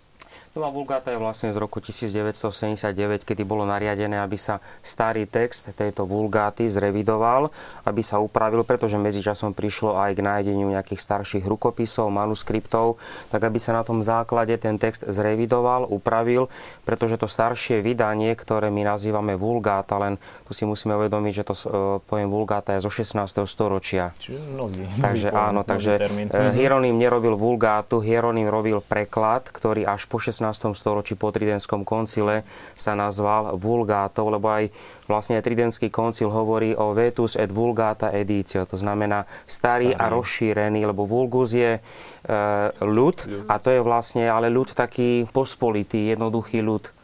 [0.51, 6.03] Nová vulgáta je vlastne z roku 1979, kedy bolo nariadené, aby sa starý text tejto
[6.03, 7.47] vulgáty zrevidoval,
[7.87, 12.99] aby sa upravil, pretože medzičasom prišlo aj k nájdeniu nejakých starších rukopisov, manuskriptov,
[13.31, 16.51] tak aby sa na tom základe ten text zrevidoval, upravil,
[16.83, 21.53] pretože to staršie vydanie, ktoré my nazývame vulgáta, len tu si musíme uvedomiť, že to
[21.55, 21.63] e,
[22.03, 23.23] pojem vulgáta je zo 16.
[23.47, 24.11] storočia.
[24.19, 26.27] Čiže nový, takže nový áno, takže termín.
[26.27, 30.73] E, Hieronym nerobil vulgátu, Hieronym robil preklad, ktorý až po 16 16.
[30.73, 32.41] storočí po Tridentskom koncile
[32.73, 34.73] sa nazval vulgátou, lebo aj
[35.05, 40.01] vlastne Tridentský koncil hovorí o vetus et vulgata editio, to znamená starý, starý.
[40.01, 41.81] a rozšírený, lebo vulgus je e,
[42.81, 47.00] ľud a to je vlastne ale ľud taký pospolitý, jednoduchý ľud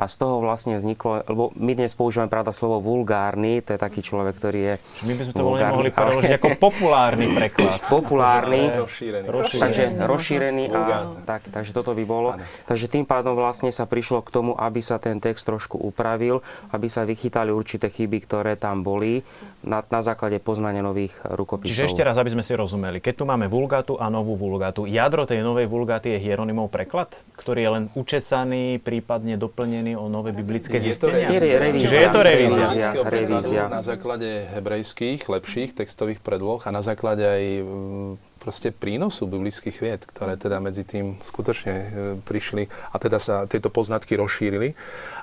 [0.00, 4.00] a z toho vlastne vzniklo, lebo my dnes používame pravda slovo vulgárny, to je taký
[4.00, 4.74] človek, ktorý je
[5.04, 7.78] My by sme to vulgárny, mohli preložiť ako populárny preklad.
[7.92, 9.26] populárny, rozšírený.
[9.28, 9.60] rozšírený.
[9.60, 12.32] Takže rozšírený a tak, takže toto by bolo.
[12.32, 12.40] Ano.
[12.64, 16.40] Takže tým pádom vlastne sa prišlo k tomu, aby sa ten text trošku upravil,
[16.72, 19.20] aby sa vychytali určité chyby, ktoré tam boli
[19.60, 21.68] na, na základe poznania nových rukopisov.
[21.68, 23.04] Čiže ešte raz, aby sme si rozumeli.
[23.04, 27.60] Keď tu máme vulgátu a novú vulgátu, jadro tej novej vulgáty je Hieronymov preklad, ktorý
[27.60, 31.30] je len učesaný, prípadne doplnený o nové biblické zistenia?
[31.32, 31.84] Je, je revízia.
[31.88, 32.66] Čiže je to revízia.
[32.66, 32.90] revízia.
[33.06, 33.62] revízia.
[33.70, 38.10] Na základe hebrejských, lepších textových predloh a na základe aj mm,
[38.40, 41.86] proste prínosu biblických vied, ktoré teda medzi tým skutočne e,
[42.24, 44.72] prišli a teda sa tieto poznatky rozšírili.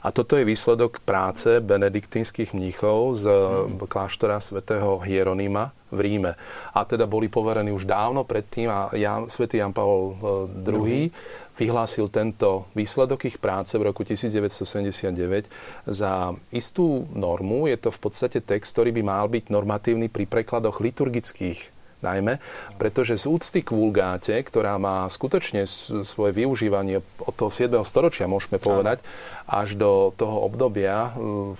[0.05, 3.85] A toto je výsledok práce benediktínskych mníchov z mm.
[3.89, 6.35] kláštora svätého Hieronima v Ríme.
[6.75, 10.15] A teda boli poverení už dávno predtým a Jan, svätý Jan Pavol
[10.51, 11.11] II
[11.57, 15.49] vyhlásil tento výsledok ich práce v roku 1979
[15.89, 17.65] za istú normu.
[17.65, 22.37] Je to v podstate text, ktorý by mal byť normatívny pri prekladoch liturgických najmä,
[22.77, 25.65] pretože z úcty k vulgáte, ktorá má skutočne
[26.05, 27.73] svoje využívanie od toho 7.
[27.81, 29.01] storočia, môžeme povedať,
[29.49, 31.13] až do toho obdobia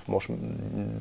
[0.05, 0.37] môžeme,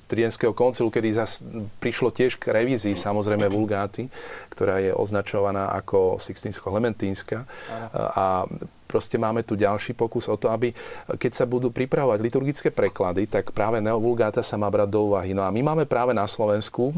[0.08, 1.44] Trienského koncilu, kedy zas
[1.82, 4.08] prišlo tiež k revízii samozrejme vulgáty,
[4.54, 7.44] ktorá je označovaná ako Sixtínsko-Lementínska
[7.92, 8.48] a
[8.86, 10.70] proste máme tu ďalší pokus o to, aby
[11.18, 15.34] keď sa budú pripravovať liturgické preklady, tak práve neovulgáta sa má brať do úvahy.
[15.34, 16.94] No a my máme práve na Slovensku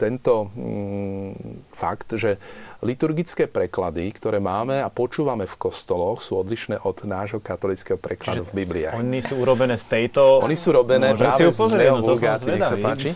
[0.00, 2.40] tento mm, fakt, že
[2.80, 8.50] liturgické preklady, ktoré máme a počúvame v kostoloch, sú odlišné od nášho katolického prekladu Čiže
[8.50, 8.96] v Bibliách.
[8.96, 10.40] Oni sú urobené z tejto...
[10.40, 13.12] Oni sú robené práve z neovulgáty, nech sa páči.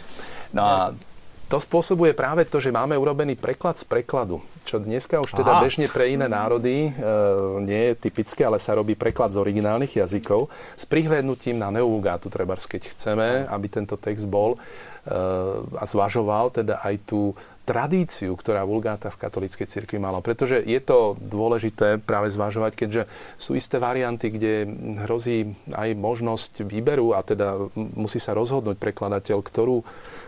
[0.52, 0.76] No a
[1.52, 5.60] to spôsobuje práve to, že máme urobený preklad z prekladu, čo dneska už teda Aha.
[5.60, 6.90] bežne pre iné národy e,
[7.60, 12.56] nie je typické, ale sa robí preklad z originálnych jazykov s prihľadnutím na neuvulgátu, treba
[12.56, 14.58] keď chceme, aby tento text bol e,
[15.76, 20.18] a zvažoval teda aj tú tradíciu, ktorá vulgáta v katolíckej cirkvi mala.
[20.18, 23.02] Pretože je to dôležité práve zvažovať, keďže
[23.38, 24.66] sú isté varianty, kde
[25.06, 29.86] hrozí aj možnosť výberu a teda musí sa rozhodnúť prekladateľ, ktorú,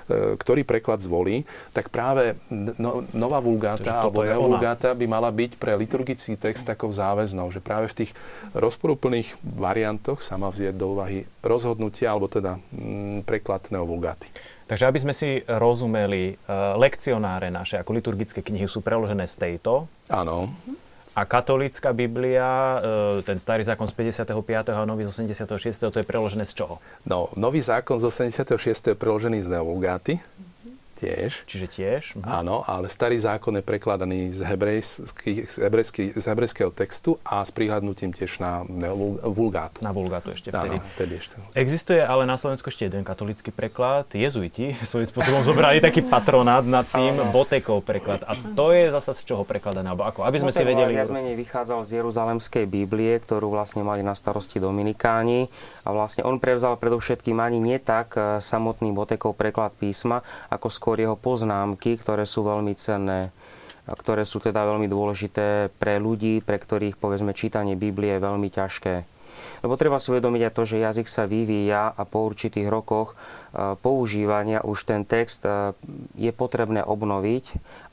[0.08, 1.42] e, ktorý preklad zvolí,
[1.74, 2.38] tak práve
[2.78, 7.58] no, nová vulgáta alebo jeho vulgáta by mala byť pre liturgický text takou záväznou, že
[7.58, 8.10] práve v tých
[8.54, 14.30] rozporúplných variantoch sa má vziať do úvahy rozhodnutia alebo teda mm, preklad neovulgáty.
[14.64, 19.84] Takže aby sme si rozumeli, e, lekcionáre naše ako liturgické knihy sú preložené z tejto.
[20.08, 20.48] Áno.
[21.20, 24.72] A katolícka Biblia, e, ten starý zákon z 55.
[24.72, 25.92] a nový z 86.
[25.92, 26.80] to je preložené z čoho?
[27.04, 28.88] No, nový zákon z 86.
[28.88, 30.16] je preložený z Neovulgáty
[31.04, 31.30] tiež.
[31.44, 32.02] Čiže tiež?
[32.16, 32.24] Mhm.
[32.24, 34.40] Áno, ale starý zákon je prekladaný z,
[35.04, 35.12] z,
[36.16, 38.64] z hebrejského textu a s prihľadnutím tiež na
[39.20, 39.84] vulgátu.
[39.84, 40.76] Na vulgátu ešte vtedy.
[40.80, 41.34] Áno, vtedy ešte.
[41.52, 44.08] Existuje ale na Slovensku ešte jeden katolický preklad.
[44.16, 48.24] Jezuiti svojím spôsobom zobrali taký patronát nad tým Botekov preklad.
[48.24, 49.92] A to je zasa z čoho prekladané?
[49.92, 50.24] Alebo ako?
[50.24, 50.92] Aby sme Botek si vedeli...
[50.94, 55.50] Viac menej vychádzal z Jeruzalemskej Biblie, ktorú vlastne mali na starosti Dominikáni.
[55.84, 60.93] A vlastne on prevzal predovšetkým ani nie tak eh, samotný Botekov preklad písma, ako skôr
[60.94, 63.34] skôr jeho poznámky, ktoré sú veľmi cenné
[63.82, 68.46] a ktoré sú teda veľmi dôležité pre ľudí, pre ktorých povedzme čítanie Biblie je veľmi
[68.46, 69.02] ťažké.
[69.66, 73.74] Lebo treba si uvedomiť aj to, že jazyk sa vyvíja a po určitých rokoch e,
[73.82, 75.74] používania už ten text e,
[76.14, 77.44] je potrebné obnoviť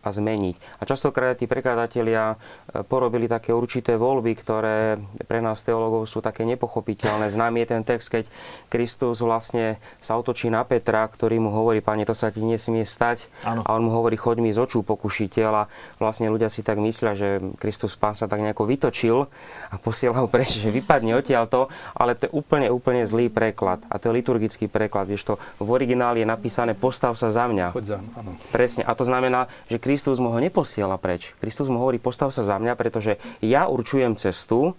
[0.02, 0.82] a zmeniť.
[0.82, 4.98] A častokrát tí prekladatelia e, porobili také určité voľby, ktoré
[5.30, 7.30] pre nás teológov sú také nepochopiteľné.
[7.30, 8.26] Známy je ten text, keď
[8.68, 13.30] Kristus vlastne sa otočí na Petra, ktorý mu hovorí, pane, to sa ti nesmie stať.
[13.46, 13.62] Ano.
[13.62, 15.52] A on mu hovorí, choď mi z očú, pokušiteľ.
[15.54, 15.64] A
[16.02, 19.30] vlastne ľudia si tak myslia, že Kristus pán sa tak nejako vytočil
[19.70, 23.86] a posielal preč, že vypadne odtiaľto, ale to je úplne, úplne zlý preklad.
[23.86, 25.06] A to je liturgický preklad.
[25.06, 27.78] Vieš to, v origináli je napísané postav sa za mňa.
[27.78, 28.34] Choď za, áno.
[28.50, 28.82] Presne.
[28.90, 29.91] A to znamená, že Kristus
[30.22, 31.36] mu ho neposiela preč.
[31.42, 34.76] Kristus mu hovorí, postav sa za mňa, pretože ja určujem cestu,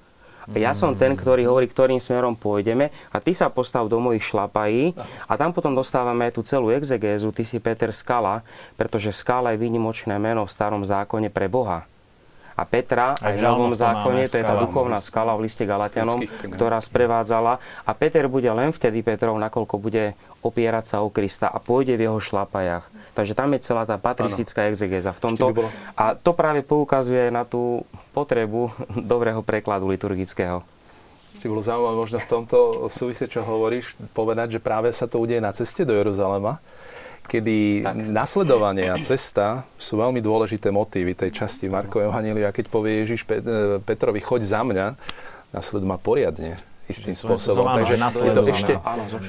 [0.50, 4.90] ja som ten, ktorý hovorí, ktorým smerom pôjdeme a ty sa postav do mojich šlapají
[5.30, 8.42] a tam potom dostávame tú celú exegézu, ty si Peter Skala,
[8.74, 11.86] pretože Skala je výnimočné meno v starom zákone pre Boha.
[12.56, 16.20] A Petra aj v Novom zákone, to je tá duchovná skala v liste Galatianom,
[16.52, 17.58] ktorá sprevádzala.
[17.88, 20.12] A Peter bude len vtedy Petrov, nakoľko bude
[20.44, 22.88] opierať sa o Krista a pôjde v jeho šlapajach.
[23.16, 25.44] Takže tam je celá tá patristická exegéza v tomto.
[25.96, 28.72] A to práve poukazuje na tú potrebu
[29.12, 30.60] dobrého prekladu liturgického.
[31.32, 35.40] Ešte bolo zaujímavé možno v tomto súvise, čo hovoríš, povedať, že práve sa to udeje
[35.40, 36.60] na ceste do Jeruzalema
[37.26, 37.94] kedy tak.
[37.96, 42.52] nasledovanie a cesta sú veľmi dôležité motívy tej časti Marko Evangelia.
[42.52, 43.40] Keď povie Ježiš e,
[43.80, 44.86] Petrovi, choď za mňa,
[45.54, 46.58] nasleduj ma poriadne
[46.90, 47.64] istým spôsobom.
[47.64, 48.74] Takže je to ešte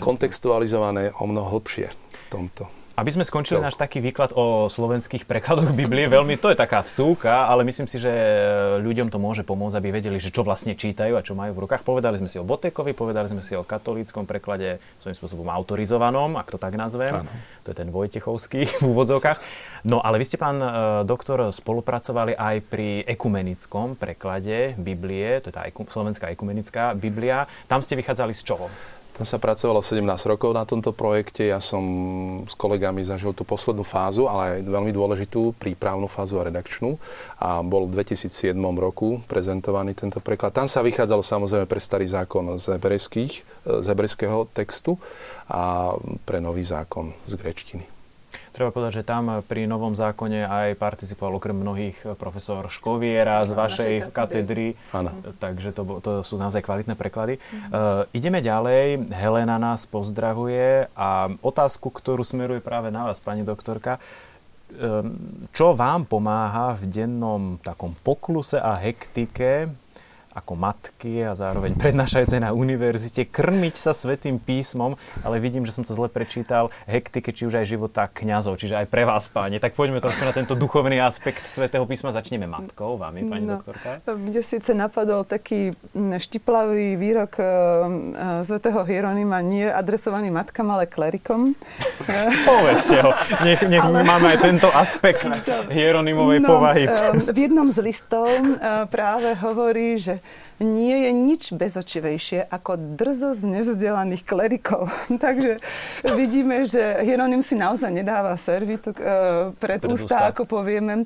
[0.04, 2.68] kontextualizované o mnoho hlbšie v tomto.
[2.94, 7.50] Aby sme skončili náš taký výklad o slovenských prekladoch Biblie, veľmi to je taká vsúka,
[7.50, 8.14] ale myslím si, že
[8.86, 11.82] ľuďom to môže pomôcť, aby vedeli, že čo vlastne čítajú a čo majú v rukách.
[11.82, 16.54] Povedali sme si o Botekovi, povedali sme si o katolíckom preklade, svojím spôsobom autorizovanom, ak
[16.54, 17.26] to tak nazvem.
[17.26, 17.34] Ano.
[17.66, 19.42] To je ten Vojtechovský v úvodzovkách.
[19.90, 20.70] No ale vy ste, pán e,
[21.10, 27.50] doktor, spolupracovali aj pri ekumenickom preklade Biblie, to je tá slovenská ekumenická Biblia.
[27.66, 28.70] Tam ste vychádzali z čoho?
[29.14, 31.46] Tam sa pracovalo 17 rokov na tomto projekte.
[31.54, 31.86] Ja som
[32.50, 36.98] s kolegami zažil tú poslednú fázu, ale aj veľmi dôležitú prípravnú fázu a redakčnú.
[37.38, 40.58] A bol v 2007 roku prezentovaný tento preklad.
[40.58, 42.74] Tam sa vychádzalo samozrejme pre starý zákon z,
[43.62, 44.98] z hebrejského textu
[45.46, 45.94] a
[46.26, 47.93] pre nový zákon z grečtiny.
[48.52, 53.94] Treba povedať, že tam pri novom zákone aj participoval okrem mnohých profesor Škoviera z vašej
[54.14, 54.78] katedry.
[54.94, 55.14] Áno.
[55.38, 57.38] Takže to, to sú naozaj kvalitné preklady.
[57.38, 57.68] Mhm.
[57.70, 59.10] Uh, ideme ďalej.
[59.14, 64.02] Helena nás pozdravuje a otázku, ktorú smeruje práve na vás, pani doktorka.
[64.74, 69.70] Ehm, čo vám pomáha v dennom takom pokluse a hektike
[70.34, 75.86] ako matky a zároveň prednášajúce na univerzite, krmiť sa svetým písmom, ale vidím, že som
[75.86, 79.62] to zle prečítal, hektike, či už aj života kňazov, čiže aj pre vás, páni.
[79.62, 82.10] Tak poďme trošku na tento duchovný aspekt svetého písma.
[82.10, 84.02] Začneme matkou, vami, pani no, doktorka.
[84.10, 87.46] Mne síce napadol taký štiplavý výrok uh,
[88.42, 91.54] svetého Hieronima, nie adresovaný matkám, ale klerikom.
[92.50, 93.12] Povedzte ho.
[93.46, 94.02] Nech, nech ale...
[94.02, 95.30] máme aj tento aspekt
[95.76, 96.90] Hieronimovej no, povahy.
[96.90, 100.23] Uh, v jednom z listov uh, práve hovorí, že
[100.62, 104.90] nie je nič bezočivejšie ako drzo z nevzdelaných klerikov.
[105.26, 105.60] Takže
[106.16, 108.98] vidíme, že Hieronym si naozaj nedáva servitu e,
[109.58, 111.04] pred ústa, ako povieme.
[111.04, 111.06] E,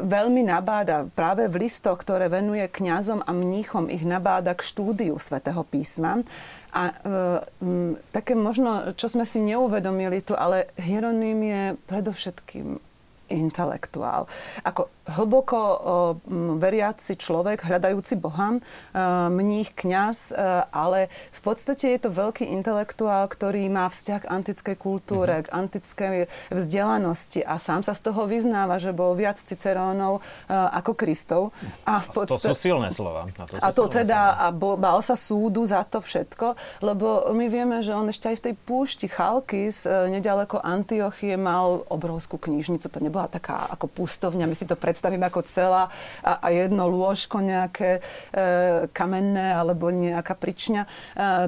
[0.00, 5.60] veľmi nabáda práve v listoch, ktoré venuje kňazom a mníchom, ich nabáda k štúdiu svätého
[5.62, 6.20] písma.
[6.70, 6.94] A e,
[7.62, 12.89] m, také možno, čo sme si neuvedomili tu, ale Hieronym je predovšetkým
[13.30, 14.26] intelektuál.
[14.66, 15.58] Ako hlboko
[16.58, 18.58] veriaci človek, hľadajúci Boha,
[19.30, 20.34] mních, kňaz,
[20.70, 25.50] ale v podstate je to veľký intelektuál, ktorý má vzťah k antickej kultúre, mm-hmm.
[25.50, 26.16] k antickej
[26.54, 31.42] vzdelanosti a sám sa z toho vyznáva, že bol viac Cicerónov ako Kristov.
[31.86, 32.50] A v podstate...
[32.50, 33.26] To sú silné slova.
[33.26, 34.46] A to, a to teda, slova.
[34.46, 36.54] a bol, sa súdu za to všetko,
[36.84, 41.82] lebo my vieme, že on ešte aj v tej púšti Chalkis, e, nedaleko Antiochie, mal
[41.88, 42.86] obrovskú knižnicu.
[42.86, 45.90] To nebola taká ako pustovňa, my si to predstavíme ako celá
[46.24, 48.00] a, a jedno lôžko nejaké e,
[48.94, 50.82] kamenné alebo nejaká pričňa.
[50.84, 50.88] E,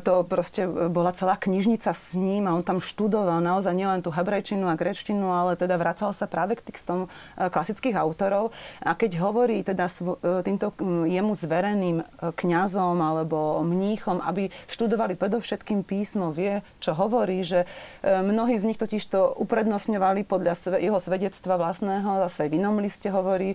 [0.03, 4.67] to proste bola celá knižnica s ním a on tam študoval naozaj nielen tú hebrejčinu
[4.67, 7.09] a grečtinu, ale teda vracal sa práve k textom e,
[7.47, 8.51] klasických autorov.
[8.83, 10.75] A keď hovorí teda e, týmto
[11.07, 12.05] jemu zvereným e,
[12.35, 17.69] kňazom alebo mníchom, aby študovali predovšetkým písmo, vie, čo hovorí, že
[18.03, 23.55] mnohí z nich totiž to uprednostňovali podľa jeho svedectva vlastného, zase v inom liste hovorí,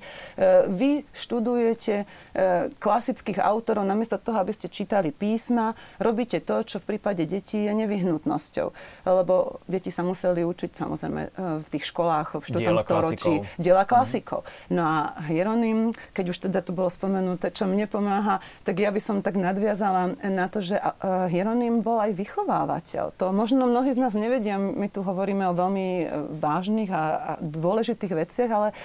[0.71, 2.07] vy študujete
[2.79, 7.73] klasických autorov, namiesto toho, aby ste čítali písma, robíte to, čo v prípade detí je
[7.75, 8.67] nevyhnutnosťou.
[9.03, 11.21] Lebo deti sa museli učiť samozrejme
[11.59, 12.79] v tých školách v 4.
[12.79, 14.47] storočí diela klasikov.
[14.71, 14.97] No a
[15.27, 19.35] Hieronym, keď už teda tu bolo spomenuté, čo mne pomáha, tak ja by som tak
[19.35, 23.17] nadviazala na to, že Hieronym bol aj vychovávateľ.
[23.17, 26.05] To možno mnohí z nás nevedia, my tu hovoríme o veľmi e,
[26.37, 28.75] vážnych a dôležitých veciach, ale e,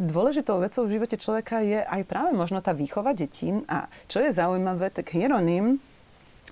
[0.00, 3.52] dôležitou vecou v živote človeka je aj práve možno tá výchova detí.
[3.68, 5.76] A čo je zaujímavé, tak Hieronym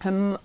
[0.04, 0.36] Hm,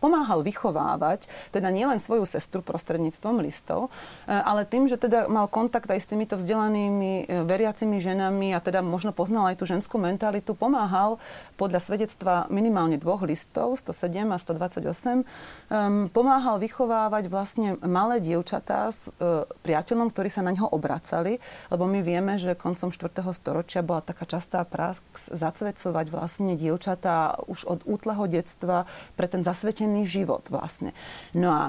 [0.00, 3.88] pomáhal vychovávať teda nielen svoju sestru prostredníctvom listov,
[4.24, 8.60] e, ale tým, že teda mal kontakt aj s týmito vzdelanými e, veriacimi ženami a
[8.60, 11.20] teda možno poznal aj tú ženskú mentalitu, pomáhal
[11.60, 19.08] podľa svedectva minimálne dvoch listov, 107 a 128, um, pomáhal vychovávať vlastne malé dievčatá s
[19.08, 21.38] uh, priateľom, ktorí sa na ňo obracali,
[21.70, 23.22] lebo my vieme, že koncom 4.
[23.30, 30.04] storočia bola taká častá prax zacvecovať vlastne dievčatá už od útleho detstva pre ten zasvetený
[30.04, 30.96] život vlastne.
[31.32, 31.62] No a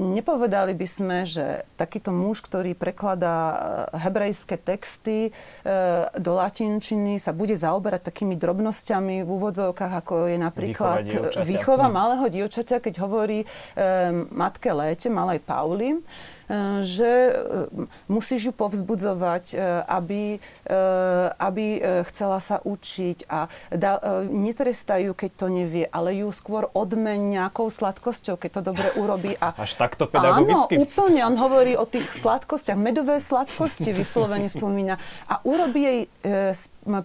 [0.00, 3.56] Nepovedali by sme, že takýto muž, ktorý prekladá e,
[4.00, 5.30] hebrejské texty e,
[6.16, 11.04] do latinčiny, sa bude zaoberať takými drobnosťami v úvodzovkách, ako je napríklad
[11.44, 11.92] výchova, hm.
[11.92, 13.46] malého dievčaťa, keď hovorí e,
[14.32, 16.00] matke Léte, malej Pauli,
[16.82, 17.10] že
[18.10, 19.54] musíš ju povzbudzovať,
[19.86, 20.42] aby,
[21.38, 21.66] aby
[22.10, 28.34] chcela sa učiť a da, netrestajú, keď to nevie, ale ju skôr odmeň nejakou sladkosťou,
[28.34, 29.38] keď to dobre urobí.
[29.38, 30.74] A Až takto pedagogicky?
[30.76, 31.20] Áno, úplne.
[31.22, 32.74] On hovorí o tých sladkostiach.
[32.74, 34.98] Medové sladkosti vyslovene spomína.
[35.30, 36.52] A urobí jej e,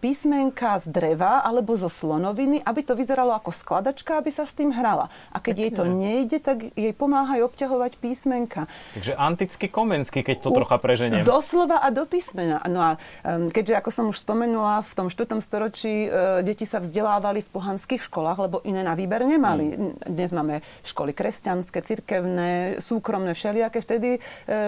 [0.01, 4.73] písmenka z dreva alebo zo slonoviny, aby to vyzeralo ako skladačka, aby sa s tým
[4.73, 5.11] hrala.
[5.29, 5.63] A keď Pekne.
[5.63, 8.65] jej to nejde, tak jej pomáhajú obťahovať písmenka.
[8.97, 11.27] Takže antický Komenský, keď to U, trocha preženiem.
[11.27, 12.63] Doslova a do písmena.
[12.71, 12.91] No a
[13.27, 15.35] um, keďže, ako som už spomenula, v tom 4.
[15.43, 19.75] storočí uh, deti sa vzdelávali v pohanských školách, lebo iné na výber nemali.
[19.75, 19.93] Hmm.
[20.07, 23.81] Dnes máme školy kresťanské, cirkevné, súkromné, všelijaké.
[23.81, 24.19] Vtedy e,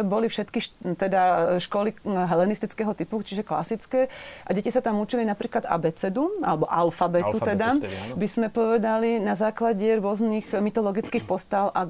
[0.01, 0.59] boli všetky
[0.97, 1.21] teda
[1.61, 4.09] školy helenistického typu, čiže klasické.
[4.43, 9.21] A deti sa tam učili napríklad abecedu, alebo alfabetu, alfabetu teda, vtedy, by sme povedali,
[9.21, 11.89] na základe rôznych mytologických postav a e,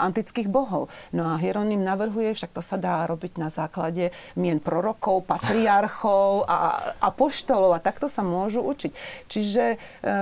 [0.00, 0.88] antických bohov.
[1.10, 1.82] No a Hieronym
[2.14, 8.06] navrhuje, však to sa dá robiť na základe mien prorokov, patriarchov a apoštolov a takto
[8.06, 8.92] sa môžu učiť.
[9.26, 9.76] Čiže e,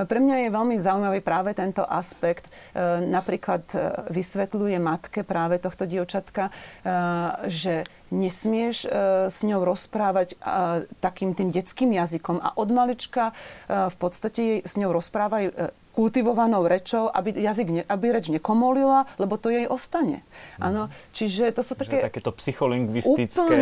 [0.09, 2.49] pre mňa je veľmi zaujímavý práve tento aspekt.
[2.49, 6.49] E, napríklad e, vysvetľuje matke práve tohto dievčatka,
[7.51, 8.87] že nesmieš
[9.29, 10.39] s ňou rozprávať
[11.01, 13.33] takým tým detským jazykom a od malička
[13.69, 15.49] v podstate jej s ňou rozprávajú
[15.93, 20.25] kultivovanou rečou, aby, jazyk ne, aby reč nekomolila, lebo to jej ostane.
[20.57, 22.01] Áno, čiže to sú také...
[22.01, 23.61] Že takéto psycholingvistické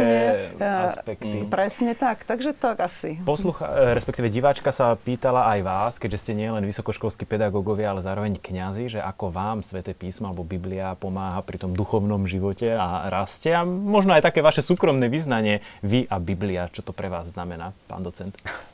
[0.57, 1.39] úplne, aspekty.
[1.43, 1.51] Mm.
[1.51, 3.18] Presne tak, takže tak asi.
[3.26, 8.01] Poslucha, e, respektíve diváčka sa pýtala aj vás, keďže ste nie len vysokoškolskí pedagógovia, ale
[8.01, 13.11] zároveň kňazi, že ako vám Svete písmo alebo Biblia pomáha pri tom duchovnom živote a
[13.11, 17.35] raste a možno aj také vaše súkromné vyznanie, vy a Biblia, čo to pre vás
[17.35, 18.39] znamená, pán docent?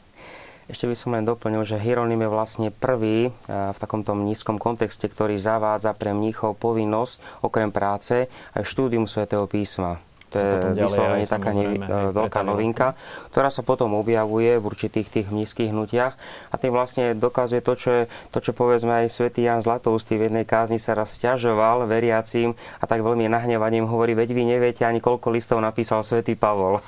[0.66, 5.06] Ešte by som len doplnil, že Hieronym je vlastne prvý eh, v takomto nízkom kontexte,
[5.06, 10.02] ktorý zavádza pre mníchov povinnosť, okrem práce, aj štúdium svätého písma.
[10.41, 12.95] To je vyslovene taká nevi, e, veľká novinka,
[13.32, 16.14] ktorá sa potom objavuje v určitých tých nízkych hnutiach.
[16.51, 20.28] A tým vlastne dokazuje to, čo, je, to, čo povedzme aj svätý Jan Zlatoustý v
[20.30, 25.01] jednej kázni sa raz stiažoval veriacím a tak veľmi nahnevaním hovorí, veď vy neviete ani
[25.01, 26.82] koľko listov napísal svätý Pavol.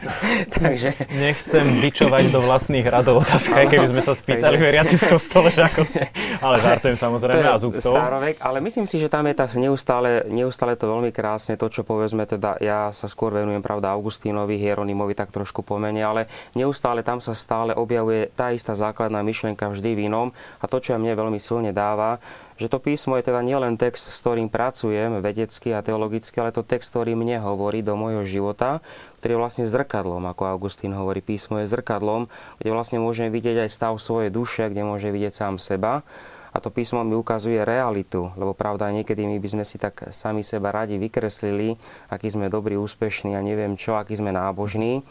[0.60, 0.94] Takže...
[1.20, 5.84] Nechcem bičovať do vlastných radov otázka, keby sme sa spýtali veriaci v kostole, že ako...
[6.44, 10.78] ale žartujem samozrejme a z Starovek, ale myslím si, že tam je tak neustále, neustále
[10.78, 15.34] to veľmi krásne, to, čo povedzme teda ja sa skôr venujem, pravda, Augustínovi, Hieronimovi tak
[15.34, 20.30] trošku pomene, ale neustále tam sa stále objavuje tá istá základná myšlienka vždy v inom.
[20.62, 22.22] A to, čo mne veľmi silne dáva,
[22.54, 26.62] že to písmo je teda nielen text, s ktorým pracujem vedecky a teologicky, ale to
[26.62, 28.78] text, ktorý mne hovorí do môjho života,
[29.18, 32.30] ktorý je vlastne zrkadlom, ako Augustín hovorí, písmo je zrkadlom,
[32.62, 36.06] kde vlastne môžem vidieť aj stav svojej duše, kde môže vidieť sám seba
[36.54, 40.46] a to písmo mi ukazuje realitu, lebo pravda niekedy my by sme si tak sami
[40.46, 41.74] seba radi vykreslili,
[42.14, 45.02] aký sme dobrí, úspešní a neviem čo, aký sme nábožní,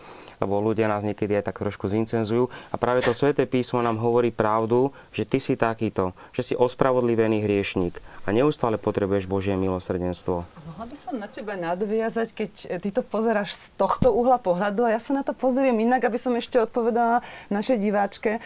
[0.43, 2.51] lebo ľudia nás niekedy aj tak trošku zincenzujú.
[2.69, 7.47] A práve to sväté písmo nám hovorí pravdu, že ty si takýto, že si ospravodlivený
[7.47, 10.43] hriešník a neustále potrebuješ Božie milosrdenstvo.
[10.43, 12.51] Mohla by som na teba nadviazať, keď
[12.83, 16.19] ty to pozeráš z tohto uhla pohľadu a ja sa na to pozriem inak, aby
[16.19, 18.31] som ešte odpovedala našej diváčke.
[18.37, 18.41] E,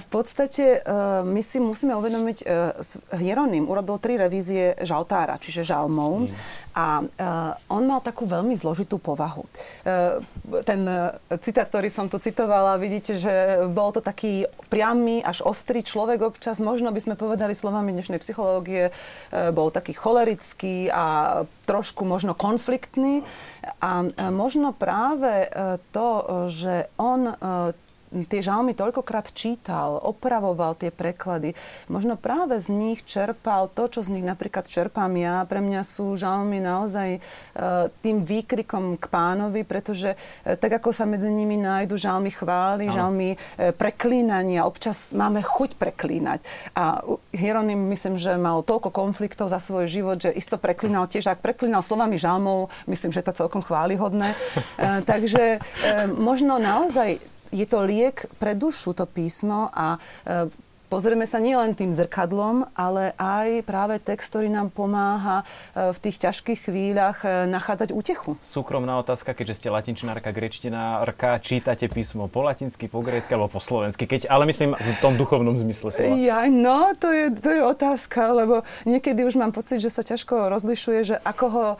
[0.00, 0.98] v podstate e,
[1.28, 6.24] my si musíme uvedomiť, uh, Hieronym urobil tri revízie žaltára, čiže žalmov.
[6.24, 6.32] Mm.
[6.78, 9.42] A uh, on mal takú veľmi zložitú povahu.
[9.82, 10.22] Uh,
[10.62, 15.82] ten uh, citát, ktorý som tu citovala, vidíte, že bol to taký priamy až ostrý
[15.82, 16.62] človek občas.
[16.62, 23.26] Možno by sme povedali slovami dnešnej psychológie, uh, bol taký cholerický a trošku možno konfliktný.
[23.82, 27.74] A uh, možno práve uh, to, že on uh,
[28.08, 31.52] tie žalmy toľkokrát čítal, opravoval tie preklady.
[31.92, 35.44] Možno práve z nich čerpal to, čo z nich napríklad čerpám ja.
[35.44, 37.20] Pre mňa sú žalmy naozaj e,
[38.00, 42.94] tým výkrikom k pánovi, pretože e, tak ako sa medzi nimi nájdu žalmy chvály, no.
[42.96, 43.36] žalmy e,
[43.76, 46.40] preklínania, občas máme chuť preklínať.
[46.74, 47.04] A
[47.36, 51.28] Hieronym myslím, že mal toľko konfliktov za svoj život, že isto preklínal tiež.
[51.28, 54.32] Ak preklínal slovami žalmov, myslím, že to celkom chválihodné.
[55.04, 55.60] Takže
[56.16, 57.20] možno naozaj
[57.52, 60.48] je to liek pre dušu, to písmo a e,
[60.88, 65.44] pozrieme sa nielen tým zrkadlom, ale aj práve text, ktorý nám pomáha
[65.76, 68.40] e, v tých ťažkých chvíľach e, nachádzať útechu.
[68.40, 74.08] Súkromná otázka, keďže ste latinčinárka, grečtinárka, čítate písmo po latinsky, po grécky alebo po slovensky,
[74.08, 76.16] keď, ale myslím v tom duchovnom zmysle slova.
[76.16, 80.48] Ja, no, to je, to je otázka, lebo niekedy už mám pocit, že sa ťažko
[80.48, 81.78] rozlišuje, že ako ho uh,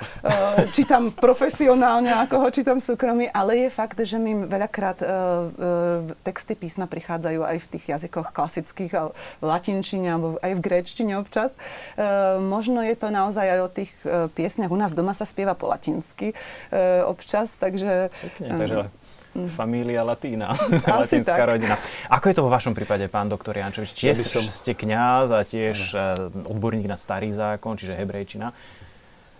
[0.76, 6.52] čítam profesionálne, ako ho čítam súkromí, ale je fakt, že mi veľakrát uh, uh, texty
[6.52, 8.97] písma prichádzajú aj v tých jazykoch klasických
[9.40, 11.54] v latinčine alebo aj v gréčtine občas.
[11.94, 12.02] E,
[12.42, 14.72] možno je to naozaj aj o tých e, piesniach.
[14.72, 16.34] U nás doma sa spieva po latinsky e,
[17.06, 18.10] občas, takže...
[18.10, 18.82] Pekne, takže
[19.38, 20.50] Família latína,
[20.98, 21.52] latinská tak.
[21.54, 21.76] rodina.
[22.10, 23.94] Ako je to vo vašom prípade, pán doktor Jančovič?
[23.94, 24.42] Tiež ja som...
[24.42, 25.94] ste kňaz a tiež
[26.48, 28.50] odborník na starý zákon, čiže hebrejčina.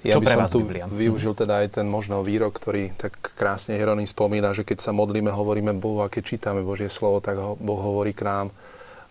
[0.07, 0.87] Ja Čo by som tu Biblia?
[0.87, 5.35] využil teda aj ten možno výrok, ktorý tak krásne Hieronym spomína, že keď sa modlíme,
[5.35, 8.55] hovoríme Bohu a keď čítame Božie slovo, tak Boh hovorí k nám.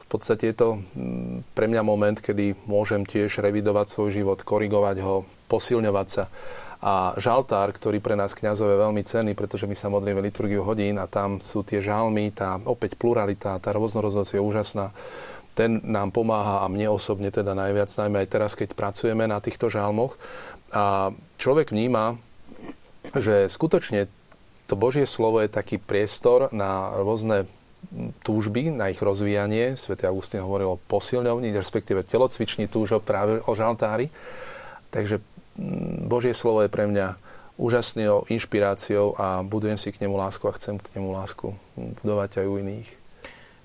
[0.08, 5.04] V podstate je to mm, pre mňa moment, kedy môžem tiež revidovať svoj život, korigovať
[5.04, 6.32] ho, posilňovať sa.
[6.80, 10.96] A žaltár, ktorý pre nás kňazov je veľmi cenný, pretože my sa modlíme liturgiu hodín
[11.02, 14.96] a tam sú tie žalmy, tá opäť pluralita, tá rôznorodosť je úžasná.
[15.58, 19.74] Ten nám pomáha a mne osobne teda najviac, najmä aj teraz, keď pracujeme na týchto
[19.74, 20.16] žalmoch.
[20.72, 22.16] A človek vníma,
[23.12, 24.08] že skutočne
[24.70, 27.50] to Božie slovo je taký priestor na rôzne
[28.22, 29.80] túžby na ich rozvíjanie.
[29.80, 34.12] Svetý Augustín hovoril o posilňovni, respektíve telocvični túžo práve o žaltári.
[34.92, 35.24] Takže
[35.58, 37.16] mm, Božie slovo je pre mňa
[37.58, 41.58] úžasnou inšpiráciou a budujem si k nemu lásku a chcem k nemu lásku
[42.04, 42.90] budovať aj u iných.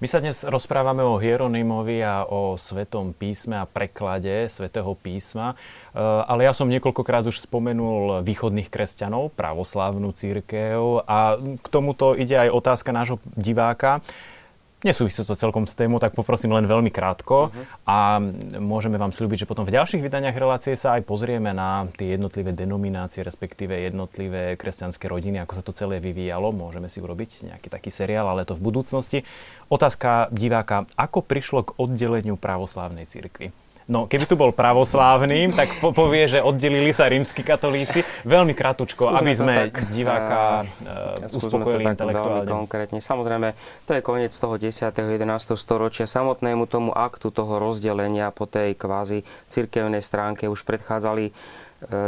[0.02, 6.02] My sa dnes rozprávame o Hieronymovi a o Svetom písme a preklade Svetého písma, e,
[6.02, 12.50] ale ja som niekoľkokrát už spomenul východných kresťanov, pravoslávnu církev a k tomuto ide aj
[12.50, 14.02] otázka nášho diváka
[14.82, 17.64] nesúvisí to celkom s tému, tak poprosím len veľmi krátko uh-huh.
[17.86, 18.18] a
[18.58, 22.52] môžeme vám slúbiť, že potom v ďalších vydaniach relácie sa aj pozrieme na tie jednotlivé
[22.52, 26.50] denominácie, respektíve jednotlivé kresťanské rodiny, ako sa to celé vyvíjalo.
[26.50, 29.18] Môžeme si urobiť nejaký taký seriál, ale to v budúcnosti.
[29.72, 33.54] Otázka diváka, ako prišlo k oddeleniu pravoslávnej cirkvi?
[33.90, 38.06] No, keby tu bol pravoslávny, tak po- povie, že oddelili sa rímsky katolíci.
[38.22, 42.46] Veľmi kratučko, skúsme aby sme tak, diváka uh, uspokojili intelektuálne.
[42.46, 42.98] konkrétne.
[43.02, 44.94] Samozrejme, to je koniec toho 10.
[44.94, 45.58] 11.
[45.58, 46.06] storočia.
[46.06, 51.34] Samotnému tomu aktu toho rozdelenia po tej kvázi cirkevnej stránke už predchádzali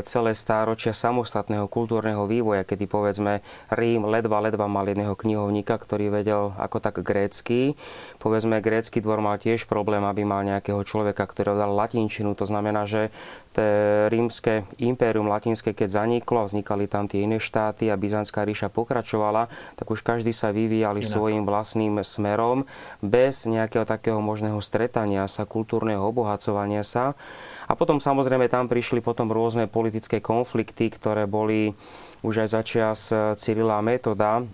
[0.07, 3.43] celé stáročia samostatného kultúrneho vývoja, kedy povedzme
[3.75, 7.75] Rím ledva, ledva mal jedného knihovníka, ktorý vedel ako tak grécky.
[8.23, 12.33] Povedzme, grécky dvor mal tiež problém, aby mal nejakého človeka, ktorý dal latinčinu.
[12.39, 13.11] To znamená, že
[14.11, 19.47] rímske impérium latinské, keď zaniklo vznikali tam tie iné štáty a Byzantská ríša pokračovala,
[19.79, 21.13] tak už každý sa vyvíjali Inak.
[21.15, 22.67] svojim vlastným smerom
[22.99, 27.15] bez nejakého takého možného stretania sa, kultúrneho obohacovania sa.
[27.69, 31.73] A potom samozrejme tam prišli potom rôzne politické konflikty, ktoré boli
[32.21, 33.01] už aj začias
[33.41, 34.45] Cyrila Metoda,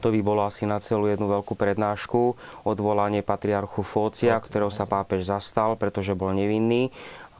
[0.00, 5.28] to by bolo asi na celú jednu veľkú prednášku, odvolanie patriarchu Fócia, ktorého sa pápež
[5.28, 6.88] zastal, pretože bol nevinný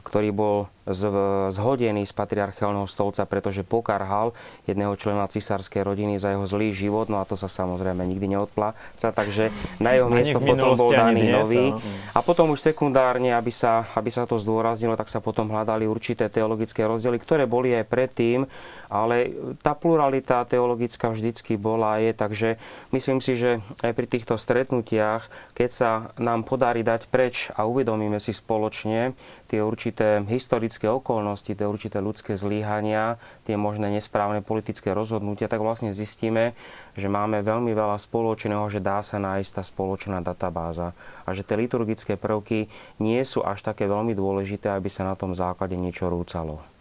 [0.03, 4.35] ktorý bol zhodený z patriarchálneho stolca, pretože pokarhal
[4.67, 9.15] jedného člena cisárskej rodiny za jeho zlý život, no a to sa samozrejme nikdy neodpláca,
[9.15, 9.47] takže
[9.79, 11.71] na jeho miesto potom bol daný nový.
[12.11, 16.27] A potom už sekundárne, aby sa, aby sa to zdôraznilo, tak sa potom hľadali určité
[16.27, 18.43] teologické rozdiely, ktoré boli aj predtým,
[18.91, 19.31] ale
[19.63, 22.49] tá pluralita teologická vždycky bola a je, takže
[22.89, 28.17] myslím si, že aj pri týchto stretnutiach, keď sa nám podarí dať preč a uvedomíme
[28.17, 29.13] si spoločne
[29.45, 35.93] tie určité historické okolnosti, tie určité ľudské zlíhania, tie možné nesprávne politické rozhodnutia, tak vlastne
[35.93, 36.57] zistíme,
[36.97, 40.97] že máme veľmi veľa spoločného, že dá sa nájsť tá spoločná databáza
[41.27, 42.65] a že tie liturgické prvky
[42.97, 46.72] nie sú až také veľmi dôležité, aby sa na tom základe niečo rúcalo.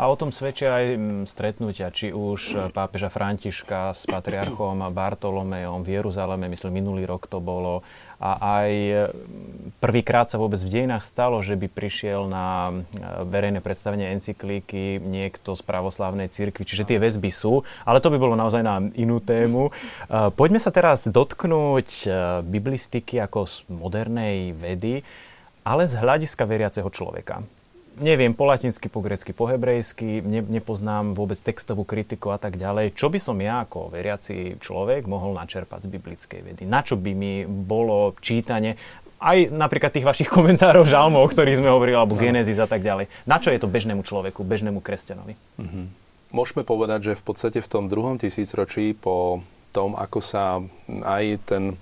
[0.00, 0.86] A o tom svedčia aj
[1.28, 7.84] stretnutia, či už pápeža Františka s patriarchom Bartolomejom v Jeruzaleme, myslím, minulý rok to bolo,
[8.16, 8.72] a aj
[9.76, 12.72] prvýkrát sa vôbec v dejinách stalo, že by prišiel na e,
[13.28, 16.68] verejné predstavenie encyklíky niekto z pravoslávnej cirkvi.
[16.68, 19.68] Čiže tie väzby sú, ale to by bolo naozaj na inú tému.
[19.68, 19.72] E,
[20.36, 22.08] poďme sa teraz dotknúť e,
[22.44, 25.00] biblistiky ako modernej vedy,
[25.64, 27.40] ale z hľadiska veriaceho človeka
[28.00, 32.96] neviem po latinsky, po grecky, po hebrejsky, ne, nepoznám vôbec textovú kritiku a tak ďalej.
[32.96, 36.62] Čo by som ja ako veriaci človek mohol načerpať z biblickej vedy?
[36.64, 38.74] Na čo by mi bolo čítanie?
[39.20, 43.12] Aj napríklad tých vašich komentárov žalmov, o ktorých sme hovorili, alebo Genesis a tak ďalej.
[43.28, 45.36] Na čo je to bežnému človeku, bežnému kresťanovi?
[45.60, 45.84] Mm-hmm.
[46.32, 49.44] Môžeme povedať, že v podstate v tom druhom tisícročí po
[49.76, 51.76] tom, ako sa aj ten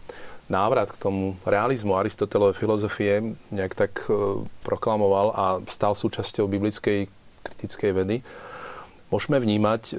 [0.49, 7.07] návrat k tomu realizmu Aristotelovej filozofie nejak tak e, proklamoval a stal súčasťou biblickej
[7.45, 8.17] kritickej vedy,
[9.13, 9.95] môžeme vnímať, e,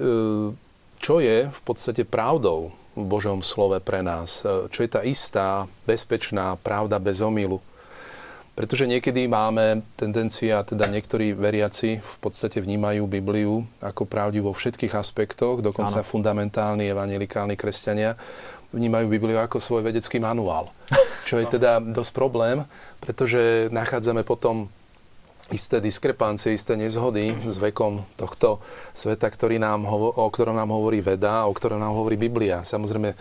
[1.00, 4.42] čo je v podstate pravdou v Božom slove pre nás.
[4.42, 7.62] E, čo je tá istá, bezpečná pravda bez omylu.
[8.58, 14.92] Pretože niekedy máme tendencia, teda niektorí veriaci v podstate vnímajú Bibliu ako pravdu vo všetkých
[14.92, 16.04] aspektoch, dokonca ano.
[16.04, 18.20] fundamentálni evangelikálni kresťania
[18.70, 20.70] vnímajú Bibliu ako svoj vedecký manuál.
[21.28, 22.64] Čo je teda dosť problém,
[23.02, 24.70] pretože nachádzame potom
[25.50, 28.62] isté diskrepancie, isté nezhody s vekom tohto
[28.94, 32.62] sveta, ktorý nám, o ktorom nám hovorí veda, o ktorom nám hovorí Biblia.
[32.62, 33.18] Samozrejme,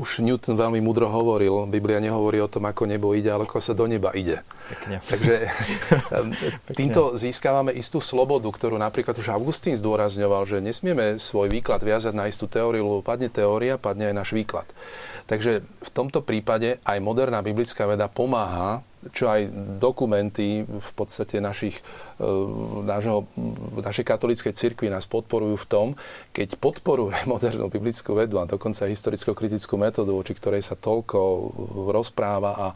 [0.00, 3.76] už Newton veľmi mudro hovoril, Biblia nehovorí o tom, ako nebo ide, ale ako sa
[3.76, 4.40] do neba ide.
[4.72, 4.96] Pekne.
[5.04, 5.34] Takže
[6.78, 12.24] týmto získavame istú slobodu, ktorú napríklad už Augustín zdôrazňoval, že nesmieme svoj výklad viazať na
[12.28, 14.66] istú teóriu, lebo padne teória, padne aj náš výklad.
[15.28, 19.50] Takže v tomto prípade aj moderná biblická veda pomáha čo aj
[19.82, 21.82] dokumenty v podstate našich,
[22.22, 22.28] e,
[22.86, 23.26] nášho,
[23.82, 25.86] našej katolíckej cirkvi nás podporujú v tom,
[26.30, 31.18] keď podporuje modernú biblickú vedu a dokonca historicko-kritickú metódu, voči ktorej sa toľko
[31.90, 32.74] rozpráva a e,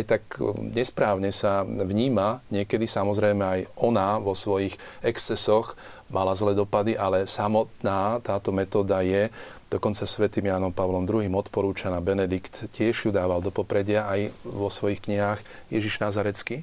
[0.00, 0.22] aj tak
[0.56, 5.76] nesprávne sa vníma, niekedy samozrejme aj ona vo svojich excesoch
[6.12, 9.26] mala zlé dopady, ale samotná táto metóda je
[9.74, 15.02] Dokonca svätým Jánom Pavlom II odporúčaná Benedikt tiež ju dával do popredia aj vo svojich
[15.02, 16.62] knihách Ježiš Nazarecký,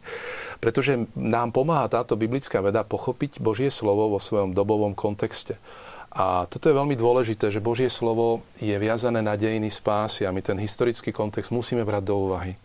[0.63, 5.59] pretože nám pomáha táto biblická veda pochopiť Božie slovo vo svojom dobovom kontexte.
[6.15, 10.39] A toto je veľmi dôležité, že Božie slovo je viazané na dejiny spásy a my
[10.39, 12.55] ten historický kontext musíme brať do úvahy.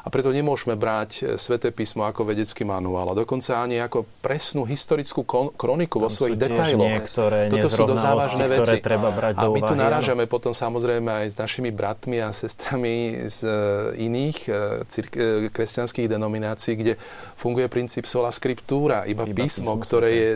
[0.00, 4.64] A preto nemôžeme brať e, Sveté písmo ako vedecký manuál a dokonca ani ako presnú
[4.64, 7.04] historickú kroniku Tam vo svojich detailoch.
[7.52, 8.60] Toto sú dosť závažné veci.
[8.64, 10.32] Ktoré treba brať a do my tu narážame áno.
[10.32, 13.52] potom samozrejme aj s našimi bratmi a sestrami z e,
[14.00, 14.52] iných e,
[14.88, 16.96] cirk- kresťanských denominácií, kde
[17.36, 20.30] funguje princíp sola scriptura, iba, iba písmo, písmo ktoré, je,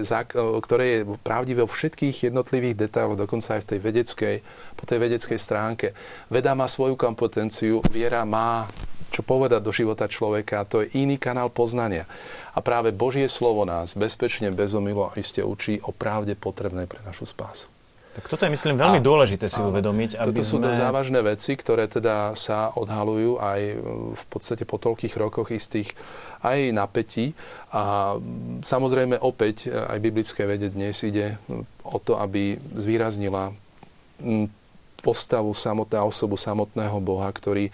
[0.60, 4.36] ktoré je pravdivé vo všetkých jednotlivých detailoch, dokonca aj v tej vedeckej,
[4.76, 5.86] po tej vedeckej stránke.
[6.28, 8.68] Veda má svoju kompetenciu, viera má
[9.14, 10.66] čo povedať do života človeka.
[10.66, 12.10] To je iný kanál poznania.
[12.50, 16.98] A práve Božie slovo nás bezpečne, bez omilu a iste učí o pravde potrebnej pre
[17.06, 17.70] našu spásu.
[18.14, 20.22] Tak toto je, myslím, veľmi a, dôležité si uvedomiť.
[20.22, 20.70] Aby toto sú sme...
[20.70, 23.60] závažné veci, ktoré teda sa odhalujú aj
[24.14, 25.90] v podstate po toľkých rokoch istých
[26.46, 27.34] aj napätí.
[27.74, 28.14] A
[28.62, 31.42] samozrejme opäť aj biblické vede dnes ide
[31.82, 33.50] o to, aby zvýraznila
[35.04, 37.68] postavu samotného osobu samotného Boha, ktorý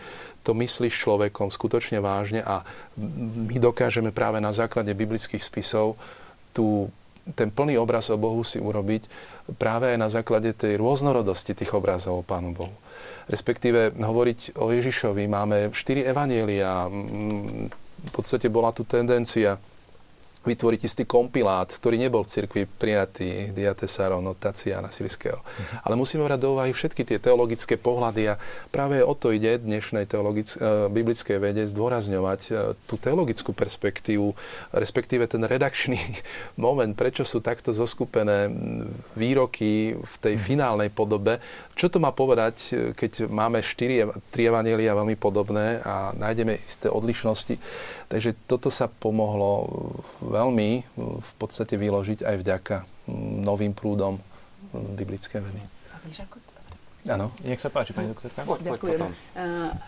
[0.50, 2.66] to myslí s človekom skutočne vážne a
[3.46, 5.94] my dokážeme práve na základe biblických spisov
[6.50, 6.90] tú,
[7.38, 9.06] ten plný obraz o Bohu si urobiť
[9.54, 12.74] práve aj na základe tej rôznorodosti tých obrazov o Pánu Bohu.
[13.30, 16.90] Respektíve hovoriť o Ježišovi máme štyri evanielia.
[18.00, 19.54] V podstate bola tu tendencia
[20.40, 25.36] vytvoriť istý kompilát, ktorý nebol v cirkvi prijatý Diatesárov no Taciana Sirského.
[25.36, 25.84] Uh-huh.
[25.84, 28.40] Ale musíme brať do úvahy všetky tie teologické pohľady a
[28.72, 34.32] práve o to ide dnešnej teologic- uh, biblickej vede zdôrazňovať uh, tú teologickú perspektívu,
[34.72, 36.00] respektíve ten redakčný
[36.56, 38.48] moment, prečo sú takto zoskupené
[39.20, 40.46] výroky v tej uh-huh.
[40.48, 41.36] finálnej podobe.
[41.80, 46.92] Čo to má povedať, e, keď máme štyri, tri evanielia veľmi podobné a nájdeme isté
[46.92, 47.56] odlišnosti.
[48.12, 49.64] Takže toto sa pomohlo
[50.20, 52.76] veľmi v podstate vyložiť aj vďaka
[53.40, 54.20] novým prúdom
[54.92, 55.64] biblické vedy.
[57.08, 57.32] Áno.
[57.40, 58.44] Nech sa páči, pani doktorka.
[58.44, 59.00] Ďakujem.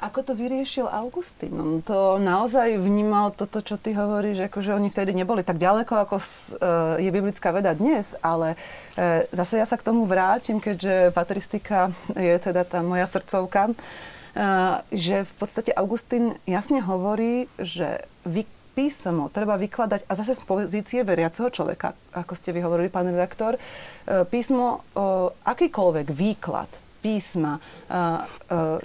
[0.01, 1.53] Ako to vyriešil Augustín?
[1.61, 5.93] On to naozaj vnímal toto, čo ty hovoríš, ako že oni vtedy neboli tak ďaleko,
[6.09, 6.25] ako e,
[7.05, 8.57] je biblická veda dnes, ale
[8.97, 13.73] e, zase ja sa k tomu vrátim, keďže patristika je teda tá moja srdcovka, e,
[14.97, 21.05] že v podstate Augustín jasne hovorí, že vy písmo treba vykladať, a zase z pozície
[21.05, 23.61] veriaceho človeka, ako ste vyhovorili, pán redaktor,
[24.33, 24.81] písmo,
[25.45, 26.73] akýkoľvek výklad
[27.03, 28.01] písma e, e,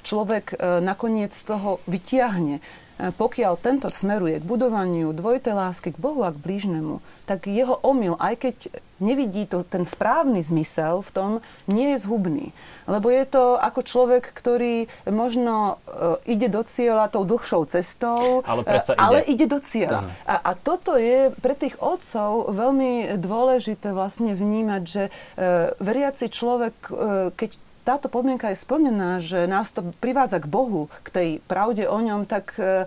[0.01, 2.59] človek nakoniec z toho vytiahne,
[2.97, 6.97] pokiaľ tento smeruje k budovaniu dvojitej lásky k Bohu a k blížnemu,
[7.29, 8.55] tak jeho omyl, aj keď
[8.97, 11.31] nevidí to, ten správny zmysel v tom,
[11.69, 12.49] nie je zhubný.
[12.89, 18.65] Lebo je to ako človek, ktorý možno uh, ide do cieľa tou dlhšou cestou, ale,
[18.65, 19.45] uh, ale ide.
[19.45, 20.09] ide do cieľa.
[20.25, 26.75] A, a toto je pre tých otcov veľmi dôležité vlastne vnímať, že uh, veriaci človek,
[26.89, 31.87] uh, keď táto podmienka je splnená, že nás to privádza k Bohu, k tej pravde
[31.87, 32.83] o ňom, tak e,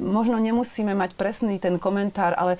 [0.00, 2.56] možno nemusíme mať presný ten komentár, ale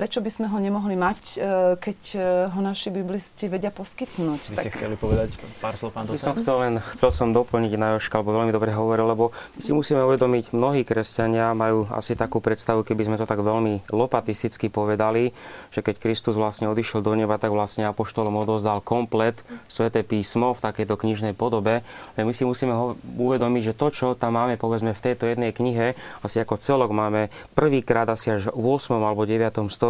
[0.00, 1.36] prečo by sme ho nemohli mať, e,
[1.76, 2.18] keď e,
[2.56, 4.40] ho naši biblisti vedia poskytnúť.
[4.48, 4.64] Vy tak...
[4.64, 8.24] ste chceli povedať pár slov, pán By som chcel len, chcel som doplniť na Joška,
[8.24, 12.80] lebo veľmi dobre hovoril, lebo my si musíme uvedomiť, mnohí kresťania majú asi takú predstavu,
[12.80, 15.36] keby sme to tak veľmi lopatisticky povedali,
[15.68, 19.36] že keď Kristus vlastne odišiel do neba, tak vlastne apoštolom odozdal komplet
[19.68, 21.84] sväté písmo v takejto knižnej podobe.
[22.16, 25.52] Ale my si musíme ho uvedomiť, že to, čo tam máme, povedzme, v tejto jednej
[25.52, 25.92] knihe,
[26.24, 28.96] asi ako celok máme prvýkrát asi až v 8.
[28.96, 29.89] alebo 9 storočí.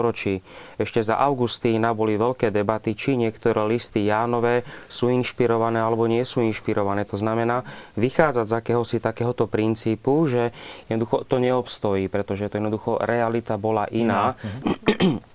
[0.80, 6.40] Ešte za Augustína boli veľké debaty, či niektoré listy Jánové sú inšpirované alebo nie sú
[6.40, 7.04] inšpirované.
[7.12, 7.62] To znamená
[8.00, 10.56] vychádzať z akéhosi takéhoto princípu, že
[10.88, 14.32] jednoducho to neobstojí, pretože to jednoducho realita bola iná.
[14.64, 15.20] No.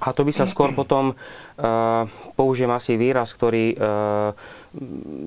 [0.00, 4.32] A to by sa skôr potom, uh, použijem asi výraz, ktorý uh,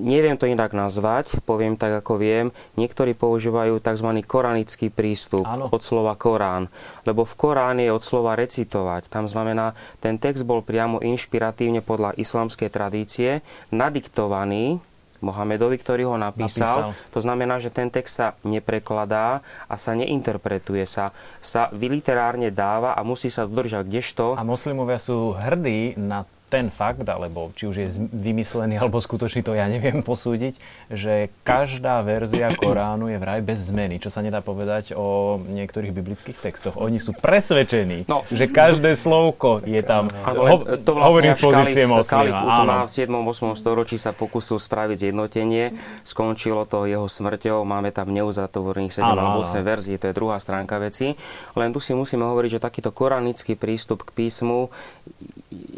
[0.00, 2.46] neviem to inak nazvať, poviem tak ako viem,
[2.80, 4.08] niektorí používajú tzv.
[4.24, 5.68] koranický prístup Áno.
[5.68, 6.72] od slova Korán.
[7.04, 9.12] Lebo v Korán je od slova recitovať.
[9.12, 14.80] Tam znamená, ten text bol priamo inšpiratívne podľa islamskej tradície nadiktovaný
[15.24, 16.92] Mohamedovi, ktorý ho napísal.
[16.92, 17.12] napísal.
[17.16, 23.00] To znamená, že ten text sa neprekladá a sa neinterpretuje, sa, sa vyliterárne dáva a
[23.00, 23.88] musí sa dodržať.
[23.88, 24.36] Kdežto...
[24.36, 29.58] A moslimovia sú hrdí na ten fakt, alebo či už je vymyslený alebo skutočný, to
[29.58, 30.54] ja neviem posúdiť,
[30.86, 36.38] že každá verzia Koránu je vraj bez zmeny, čo sa nedá povedať o niektorých biblických
[36.38, 36.78] textoch.
[36.78, 38.22] Oni sú presvedčení, no.
[38.30, 40.06] že každé slovko je tam.
[40.30, 41.82] Ho, to vlastne hovorím z pozície.
[42.06, 43.10] Kalif v 7.
[43.10, 43.58] 8.
[43.58, 45.74] storočí sa pokusil spraviť zjednotenie,
[46.06, 50.78] skončilo to jeho smrťou, máme tam neuzatvorených 7 alebo 8 verzií, to je druhá stránka
[50.78, 51.18] veci.
[51.58, 54.70] Len tu si musíme hovoriť, že takýto koranický prístup k písmu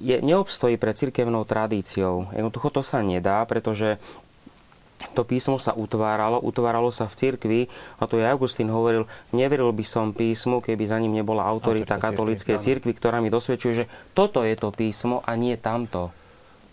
[0.00, 2.32] je, neobstojí pre cirkevnou tradíciou.
[2.32, 4.00] Jednoducho to sa nedá, pretože
[5.12, 7.60] to písmo sa utváralo, utváralo sa v cirkvi
[8.00, 12.56] a to je Augustín hovoril, neveril by som písmu, keby za ním nebola autorita katolíckej
[12.56, 16.12] cirkvi, ktorá mi dosvedčuje, že toto je to písmo a nie tamto.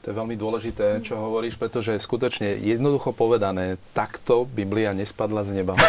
[0.04, 5.80] To je veľmi dôležité, čo hovoríš, pretože skutočne jednoducho povedané, takto Biblia nespadla z neba.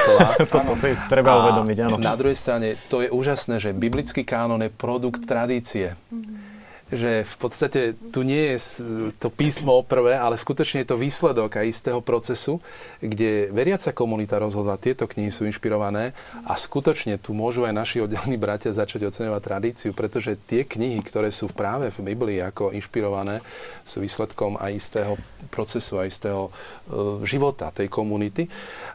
[0.46, 1.98] Toto si treba uvedomiť, áno.
[1.98, 5.98] Na druhej strane, to je úžasné, že biblický kánon je produkt tradície.
[6.14, 6.53] Mm-hmm
[6.92, 7.80] že v podstate
[8.12, 8.84] tu nie je
[9.16, 12.60] to písmo prvé, ale skutočne je to výsledok aj istého procesu,
[13.00, 16.12] kde veriaca komunita rozhodla, tieto knihy sú inšpirované
[16.44, 21.32] a skutočne tu môžu aj naši oddelní bratia začať oceňovať tradíciu, pretože tie knihy, ktoré
[21.32, 23.40] sú práve v Biblii ako inšpirované,
[23.88, 25.12] sú výsledkom aj istého
[25.48, 28.44] procesu, aj istého uh, života tej komunity.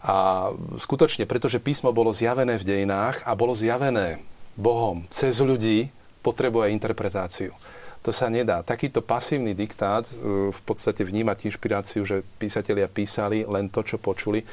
[0.05, 4.21] A skutočne, pretože písmo bolo zjavené v dejinách a bolo zjavené
[4.53, 5.89] Bohom cez ľudí,
[6.19, 7.55] potrebuje interpretáciu.
[7.99, 8.63] To sa nedá.
[8.63, 10.13] Takýto pasívny diktát e,
[10.55, 14.47] v podstate vnímať inšpiráciu, že písatelia písali len to, čo počuli.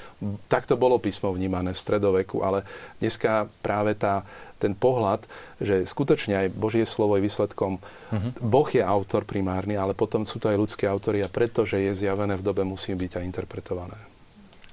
[0.51, 2.67] Takto bolo písmo vnímané v stredoveku, ale
[2.99, 4.27] dneska práve tá,
[4.59, 5.31] ten pohľad,
[5.63, 8.31] že skutočne aj Božie slovo je výsledkom, uh-huh.
[8.43, 12.35] Boh je autor primárny, ale potom sú to aj ľudské autory a pretože je zjavené
[12.35, 14.16] v dobe, musí byť aj interpretované.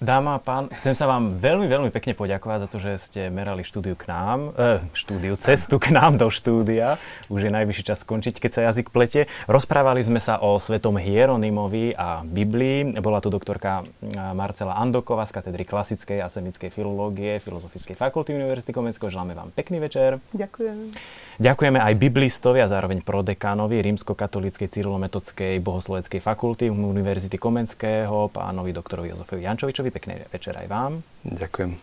[0.03, 3.63] Dáma a pán, chcem sa vám veľmi, veľmi pekne poďakovať za to, že ste merali
[3.63, 6.99] štúdiu k nám, e, štúdiu, cestu k nám do štúdia.
[7.31, 9.31] Už je najvyšší čas skončiť, keď sa jazyk plete.
[9.47, 12.99] Rozprávali sme sa o svetom Hieronymovi a Biblii.
[12.99, 13.87] Bola tu doktorka
[14.35, 19.07] Marcela Andoková z katedry klasickej a semickej filológie Filozofickej fakulty Univerzity Komenského.
[19.07, 20.19] Želáme vám pekný večer.
[20.35, 20.99] Ďakujem.
[21.43, 29.43] Ďakujeme aj biblistovi a zároveň prodekánovi Rímsko-katolíckej cyrilometodskej bohosloveckej fakulty Univerzity Komenského, pánovi doktorovi Jozefovi
[29.43, 29.91] Jančovičovi.
[29.91, 31.03] Pekný večer aj vám.
[31.27, 31.75] Ďakujem.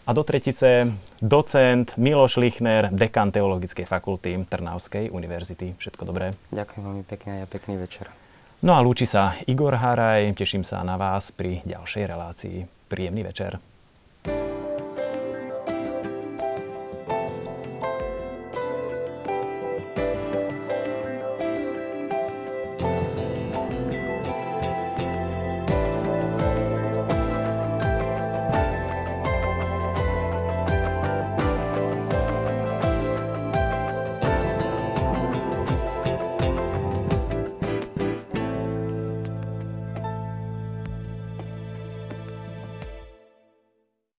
[0.00, 0.88] A do tretice
[1.20, 5.76] docent Miloš Lichner, dekan Teologickej fakulty Trnavskej univerzity.
[5.76, 6.32] Všetko dobré.
[6.56, 8.08] Ďakujem veľmi pekne a pekný večer.
[8.64, 12.56] No a lúči sa Igor Haraj, teším sa na vás pri ďalšej relácii.
[12.88, 13.60] Príjemný večer.